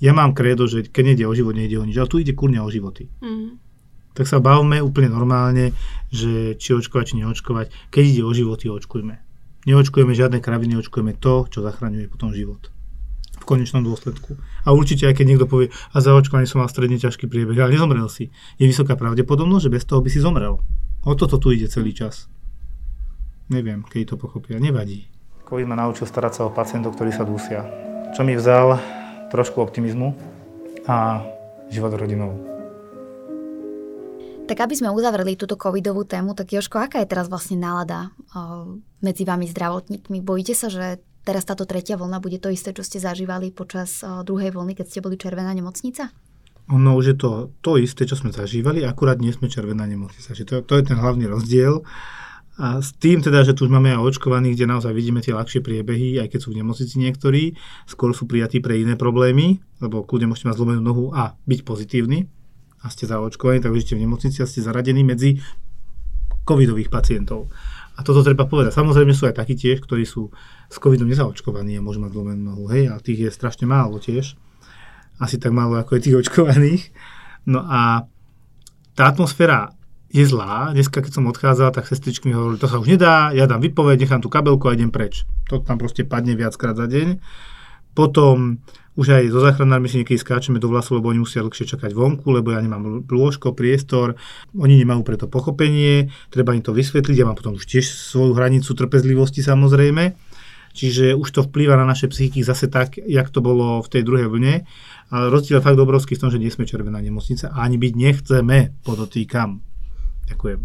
ja 0.00 0.16
mám 0.16 0.32
kredo, 0.32 0.64
že 0.64 0.88
keď 0.88 1.12
nejde 1.12 1.24
o 1.28 1.36
život, 1.36 1.52
nejde 1.52 1.76
o 1.76 1.84
nič, 1.84 2.00
ale 2.00 2.08
tu 2.08 2.16
ide 2.16 2.32
kurňa 2.32 2.64
o 2.64 2.72
životy. 2.72 3.12
Mm. 3.20 3.60
Tak 4.16 4.26
sa 4.26 4.40
bavme 4.40 4.80
úplne 4.80 5.12
normálne, 5.12 5.76
že 6.10 6.56
či 6.56 6.74
očkovať, 6.74 7.14
či 7.14 7.14
neočkovať. 7.20 7.92
Keď 7.92 8.04
ide 8.04 8.22
o 8.24 8.32
životy, 8.32 8.66
očkujme. 8.72 9.14
Neočkujeme 9.68 10.16
žiadne 10.16 10.40
kraviny, 10.40 10.80
očkujeme 10.80 11.14
to, 11.20 11.46
čo 11.52 11.60
zachraňuje 11.60 12.08
potom 12.08 12.32
život. 12.32 12.72
V 13.40 13.44
konečnom 13.44 13.84
dôsledku. 13.84 14.40
A 14.64 14.72
určite 14.72 15.04
aj 15.04 15.20
keď 15.20 15.26
niekto 15.28 15.46
povie, 15.46 15.68
a 15.92 15.96
za 16.00 16.16
očkovanie 16.16 16.48
som 16.48 16.64
mal 16.64 16.68
stredne 16.72 16.96
ťažký 16.96 17.28
priebeh, 17.28 17.56
ale 17.60 17.76
nezomrel 17.76 18.08
si. 18.08 18.32
Je 18.56 18.64
vysoká 18.64 18.96
pravdepodobnosť, 18.96 19.64
že 19.68 19.74
bez 19.76 19.84
toho 19.84 20.00
by 20.00 20.08
si 20.08 20.20
zomrel. 20.20 20.64
O 21.04 21.12
toto 21.12 21.36
tu 21.36 21.52
ide 21.52 21.68
celý 21.68 21.92
čas. 21.92 22.28
Neviem, 23.52 23.84
keď 23.84 24.16
to 24.16 24.20
pochopia. 24.20 24.60
Nevadí. 24.60 25.08
COVID 25.48 25.66
ma 25.68 25.76
naučil 25.76 26.08
starať 26.08 26.32
sa 26.34 26.42
o 26.48 26.54
pacientov, 26.54 26.96
ktorí 26.96 27.10
sa 27.12 27.24
dusia. 27.24 27.64
Čo 28.12 28.22
mi 28.22 28.36
vzal, 28.36 28.99
trošku 29.30 29.62
optimizmu 29.62 30.12
a 30.90 31.24
život 31.70 31.94
rodinou. 31.94 32.34
Tak 34.50 34.66
aby 34.66 34.74
sme 34.74 34.90
uzavreli 34.90 35.38
túto 35.38 35.54
covidovú 35.54 36.02
tému, 36.02 36.34
tak 36.34 36.50
Joško, 36.50 36.82
aká 36.82 36.98
je 36.98 37.06
teraz 37.06 37.30
vlastne 37.30 37.54
nálada 37.54 38.10
medzi 38.98 39.22
vami 39.22 39.46
zdravotníkmi? 39.46 40.18
Bojíte 40.26 40.58
sa, 40.58 40.66
že 40.66 40.98
teraz 41.22 41.46
táto 41.46 41.62
tretia 41.70 41.94
vlna 41.94 42.18
bude 42.18 42.42
to 42.42 42.50
isté, 42.50 42.74
čo 42.74 42.82
ste 42.82 42.98
zažívali 42.98 43.54
počas 43.54 44.02
druhej 44.02 44.50
vlny, 44.50 44.74
keď 44.74 44.86
ste 44.90 44.98
boli 44.98 45.14
červená 45.14 45.54
nemocnica? 45.54 46.10
No 46.66 46.98
už 46.98 47.14
je 47.14 47.16
to 47.18 47.30
to 47.62 47.78
isté, 47.78 48.10
čo 48.10 48.18
sme 48.18 48.34
zažívali, 48.34 48.82
akurát 48.82 49.22
nie 49.22 49.30
sme 49.30 49.46
červená 49.46 49.86
nemocnica. 49.86 50.34
To, 50.34 50.66
to 50.66 50.74
je 50.78 50.82
ten 50.82 50.98
hlavný 50.98 51.30
rozdiel. 51.30 51.86
A 52.60 52.84
s 52.84 52.92
tým 52.92 53.24
teda, 53.24 53.40
že 53.40 53.56
tu 53.56 53.64
už 53.64 53.72
máme 53.72 53.88
aj 53.96 54.04
očkovaných, 54.04 54.52
kde 54.60 54.68
naozaj 54.68 54.92
vidíme 54.92 55.24
tie 55.24 55.32
ľahšie 55.32 55.64
priebehy, 55.64 56.20
aj 56.20 56.28
keď 56.28 56.40
sú 56.44 56.52
v 56.52 56.60
nemocnici 56.60 57.00
niektorí, 57.00 57.56
skôr 57.88 58.12
sú 58.12 58.28
prijatí 58.28 58.60
pre 58.60 58.76
iné 58.76 59.00
problémy, 59.00 59.64
lebo 59.80 60.04
kľudne 60.04 60.28
môžete 60.28 60.52
mať 60.52 60.56
zlomenú 60.60 60.84
nohu 60.84 61.08
a 61.16 61.40
byť 61.48 61.60
pozitívny 61.64 62.28
a 62.84 62.92
ste 62.92 63.08
zaočkovaní, 63.08 63.64
tak 63.64 63.72
už 63.72 63.88
ste 63.88 63.96
v 63.96 64.04
nemocnici 64.04 64.44
a 64.44 64.46
ste 64.48 64.60
zaradení 64.60 65.00
medzi 65.00 65.40
covidových 66.44 66.92
pacientov. 66.92 67.48
A 67.96 68.04
toto 68.04 68.20
treba 68.20 68.44
povedať. 68.44 68.76
Samozrejme 68.76 69.12
sú 69.16 69.24
aj 69.24 69.40
takí 69.40 69.56
tiež, 69.56 69.80
ktorí 69.80 70.04
sú 70.04 70.28
s 70.68 70.76
covidom 70.76 71.08
nezaočkovaní 71.08 71.80
a 71.80 71.84
môžu 71.84 72.04
mať 72.04 72.12
zlomenú 72.12 72.42
nohu. 72.44 72.64
Hej, 72.68 72.92
a 72.92 73.00
tých 73.00 73.24
je 73.24 73.30
strašne 73.32 73.64
málo 73.64 73.96
tiež. 73.96 74.36
Asi 75.16 75.36
tak 75.40 75.52
málo 75.52 75.80
ako 75.80 75.96
je 75.96 76.04
tých 76.04 76.16
očkovaných. 76.28 76.82
No 77.48 77.64
a 77.64 78.04
tá 78.96 79.02
atmosféra 79.08 79.79
je 80.10 80.26
zlá. 80.26 80.74
Dneska, 80.74 81.00
keď 81.00 81.12
som 81.14 81.30
odchádzal, 81.30 81.70
tak 81.70 81.86
sestričky 81.86 82.28
mi 82.28 82.34
hovorili, 82.34 82.58
to 82.58 82.66
sa 82.66 82.82
už 82.82 82.90
nedá, 82.90 83.30
ja 83.30 83.46
dám 83.46 83.62
vypoveď, 83.62 84.02
nechám 84.02 84.20
tú 84.20 84.26
kabelku 84.26 84.66
a 84.66 84.74
idem 84.74 84.90
preč. 84.90 85.22
To 85.46 85.62
tam 85.62 85.78
proste 85.78 86.02
padne 86.02 86.34
viackrát 86.34 86.74
za 86.74 86.90
deň. 86.90 87.22
Potom 87.94 88.58
už 88.98 89.06
aj 89.16 89.30
so 89.30 89.40
záchranármi 89.40 89.86
si 89.86 90.02
niekedy 90.02 90.18
skáčeme 90.18 90.58
do 90.58 90.66
vlasu, 90.66 90.98
lebo 90.98 91.14
oni 91.14 91.22
musia 91.22 91.46
dlhšie 91.46 91.62
čakať 91.62 91.94
vonku, 91.94 92.26
lebo 92.34 92.50
ja 92.50 92.58
nemám 92.58 93.06
lôžko, 93.06 93.54
priestor, 93.54 94.18
oni 94.58 94.82
nemajú 94.82 95.06
preto 95.06 95.30
pochopenie, 95.30 96.10
treba 96.28 96.58
im 96.58 96.62
to 96.62 96.74
vysvetliť, 96.74 97.16
ja 97.16 97.26
mám 97.26 97.38
potom 97.38 97.54
už 97.54 97.64
tiež 97.70 97.86
svoju 97.86 98.34
hranicu 98.34 98.74
trpezlivosti 98.74 99.46
samozrejme. 99.46 100.18
Čiže 100.70 101.18
už 101.18 101.28
to 101.34 101.40
vplýva 101.50 101.74
na 101.74 101.82
naše 101.82 102.06
psychiky 102.06 102.46
zase 102.46 102.70
tak, 102.70 102.94
jak 102.94 103.26
to 103.34 103.42
bolo 103.42 103.82
v 103.82 103.90
tej 103.90 104.02
druhej 104.06 104.30
vlne. 104.30 104.62
Ale 105.10 105.26
rozdiel 105.26 105.58
je 105.58 105.66
fakt 105.66 105.82
obrovský 105.82 106.14
v 106.14 106.22
tom, 106.22 106.30
že 106.30 106.38
nie 106.38 106.46
sme 106.46 106.62
červená 106.62 107.02
nemocnica 107.02 107.50
a 107.50 107.66
ani 107.66 107.74
byť 107.74 107.92
nechceme, 107.98 108.78
podotýkam. 108.86 109.69
Ďakujem. 110.30 110.60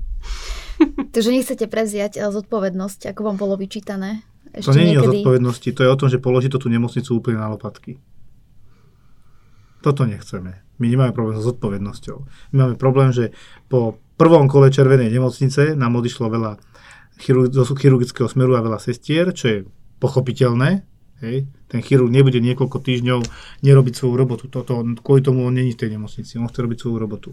Takže 1.16 1.30
nechcete 1.32 1.66
prevziať 1.66 2.22
eh, 2.22 2.30
zodpovednosť, 2.30 3.12
ako 3.12 3.22
vám 3.26 3.38
bolo 3.38 3.56
vyčítané? 3.58 4.22
Ešte 4.56 4.72
to 4.72 4.80
nie 4.80 4.96
je 4.96 5.02
o 5.04 5.10
zodpovednosti, 5.12 5.70
to 5.76 5.82
je 5.84 5.90
o 5.92 6.00
tom, 6.00 6.08
že 6.08 6.24
položí 6.24 6.48
to 6.48 6.62
tú 6.62 6.72
nemocnicu 6.72 7.12
úplne 7.12 7.44
na 7.44 7.52
lopatky. 7.52 8.00
Toto 9.84 10.08
nechceme. 10.08 10.64
My 10.80 10.86
nemáme 10.88 11.12
problém 11.12 11.38
s 11.38 11.46
zodpovednosťou. 11.46 12.18
My 12.52 12.56
máme 12.56 12.76
problém, 12.80 13.12
že 13.12 13.36
po 13.68 14.00
prvom 14.16 14.48
kole 14.48 14.72
červenej 14.72 15.12
nemocnice 15.12 15.76
nám 15.76 16.00
odišlo 16.00 16.32
veľa 16.32 16.58
chirurgického 17.80 18.28
smeru 18.28 18.56
a 18.60 18.66
veľa 18.66 18.80
sestier, 18.80 19.32
čo 19.32 19.46
je 19.48 19.58
pochopiteľné. 20.00 20.84
Hej. 21.24 21.48
Ten 21.72 21.80
chirurg 21.80 22.12
nebude 22.12 22.44
niekoľko 22.44 22.84
týždňov 22.84 23.20
nerobiť 23.64 23.94
svoju 23.96 24.16
robotu. 24.20 24.52
Toto, 24.52 24.84
kvôli 25.00 25.24
tomu 25.24 25.48
on 25.48 25.56
není 25.56 25.72
v 25.72 25.80
tej 25.80 25.96
nemocnici. 25.96 26.36
On 26.36 26.48
chce 26.48 26.60
robiť 26.60 26.78
svoju 26.80 26.98
robotu. 27.00 27.32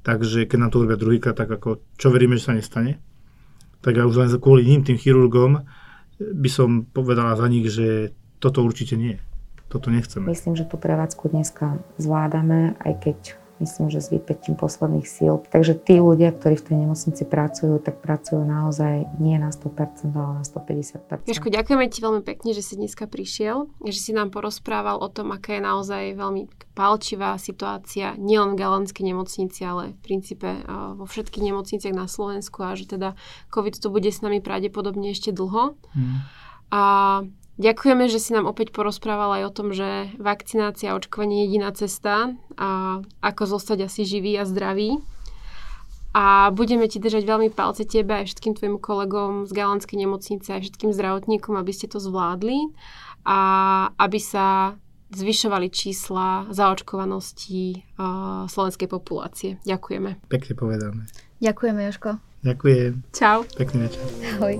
Takže 0.00 0.48
keď 0.48 0.58
nám 0.60 0.70
to 0.72 0.80
urobia 0.80 0.96
druhýkrát, 0.96 1.36
tak 1.36 1.50
ako 1.52 1.84
čo 2.00 2.08
veríme, 2.08 2.40
že 2.40 2.48
sa 2.48 2.56
nestane, 2.56 3.00
tak 3.80 3.96
aj 3.96 4.08
už 4.08 4.16
len 4.16 4.28
kvôli 4.40 4.64
ním, 4.64 4.84
tým 4.84 4.96
chirurgom, 4.96 5.64
by 6.20 6.50
som 6.52 6.84
povedala 6.84 7.36
za 7.36 7.48
nich, 7.48 7.68
že 7.68 8.12
toto 8.40 8.60
určite 8.64 8.96
nie. 8.96 9.16
Toto 9.72 9.88
nechceme. 9.88 10.26
Myslím, 10.28 10.58
že 10.58 10.66
tú 10.66 10.76
prevádzku 10.76 11.30
dneska 11.30 11.78
zvládame, 11.96 12.76
aj 12.82 12.92
keď 13.00 13.18
myslím, 13.60 13.92
že 13.92 14.00
s 14.00 14.08
vypätím 14.08 14.56
posledných 14.56 15.06
síl. 15.06 15.40
Takže 15.52 15.76
tí 15.76 16.00
ľudia, 16.00 16.32
ktorí 16.32 16.58
v 16.58 16.66
tej 16.66 16.76
nemocnici 16.80 17.22
pracujú, 17.28 17.78
tak 17.78 18.00
pracujú 18.00 18.42
naozaj 18.42 19.06
nie 19.20 19.36
na 19.36 19.52
100%, 19.52 20.10
ale 20.16 20.40
na 20.40 20.44
150%. 20.44 21.28
Jožko, 21.28 21.52
ďakujeme 21.52 21.86
ti 21.92 21.98
veľmi 22.00 22.22
pekne, 22.24 22.50
že 22.56 22.64
si 22.64 22.74
dneska 22.80 23.06
prišiel, 23.06 23.68
že 23.84 24.00
si 24.00 24.10
nám 24.16 24.32
porozprával 24.32 24.98
o 24.98 25.08
tom, 25.12 25.36
aká 25.36 25.56
je 25.56 25.62
naozaj 25.62 26.02
veľmi 26.16 26.48
palčivá 26.72 27.36
situácia 27.36 28.16
nielen 28.16 28.56
v 28.56 28.60
Galanskej 28.64 29.04
nemocnici, 29.04 29.60
ale 29.68 29.92
v 29.94 29.98
princípe 30.00 30.48
vo 30.96 31.04
všetkých 31.04 31.52
nemocniciach 31.52 31.92
na 31.92 32.08
Slovensku 32.08 32.64
a 32.64 32.72
že 32.72 32.88
teda 32.88 33.12
COVID 33.52 33.76
tu 33.76 33.92
bude 33.92 34.08
s 34.08 34.24
nami 34.24 34.40
pravdepodobne 34.40 35.12
ešte 35.12 35.30
dlho. 35.34 35.76
Hmm. 35.92 36.24
A 36.70 36.82
Ďakujeme, 37.60 38.08
že 38.08 38.16
si 38.16 38.32
nám 38.32 38.48
opäť 38.48 38.72
porozprával 38.72 39.36
aj 39.36 39.42
o 39.44 39.52
tom, 39.52 39.68
že 39.76 40.08
vakcinácia 40.16 40.90
a 40.90 40.96
očkovanie 40.96 41.44
je 41.44 41.46
jediná 41.46 41.68
cesta 41.76 42.32
a 42.56 43.00
ako 43.20 43.42
zostať 43.60 43.84
asi 43.84 44.08
živý 44.08 44.40
a 44.40 44.48
zdravý. 44.48 44.96
A 46.16 46.48
budeme 46.56 46.88
ti 46.88 46.98
držať 46.98 47.22
veľmi 47.22 47.52
palce 47.52 47.84
tebe 47.84 48.16
aj 48.16 48.32
všetkým 48.32 48.56
tvojim 48.56 48.76
kolegom 48.80 49.44
z 49.44 49.52
Galanskej 49.52 50.00
nemocnice 50.00 50.56
aj 50.56 50.66
všetkým 50.66 50.90
zdravotníkom, 50.90 51.54
aby 51.54 51.70
ste 51.70 51.86
to 51.86 52.00
zvládli 52.00 52.72
a 53.28 53.38
aby 53.94 54.18
sa 54.18 54.74
zvyšovali 55.12 55.68
čísla 55.68 56.48
zaočkovanosti 56.50 57.84
uh, 58.00 58.48
slovenskej 58.48 58.88
populácie. 58.88 59.50
Ďakujeme. 59.68 60.26
Pekne 60.32 60.52
povedané. 60.56 61.02
Ďakujeme, 61.44 61.80
Joško. 61.92 62.10
Ďakujem. 62.40 62.92
Čau. 63.12 63.44
Pekný 63.52 63.78
večer. 63.84 64.04
Ahoj. 64.40 64.54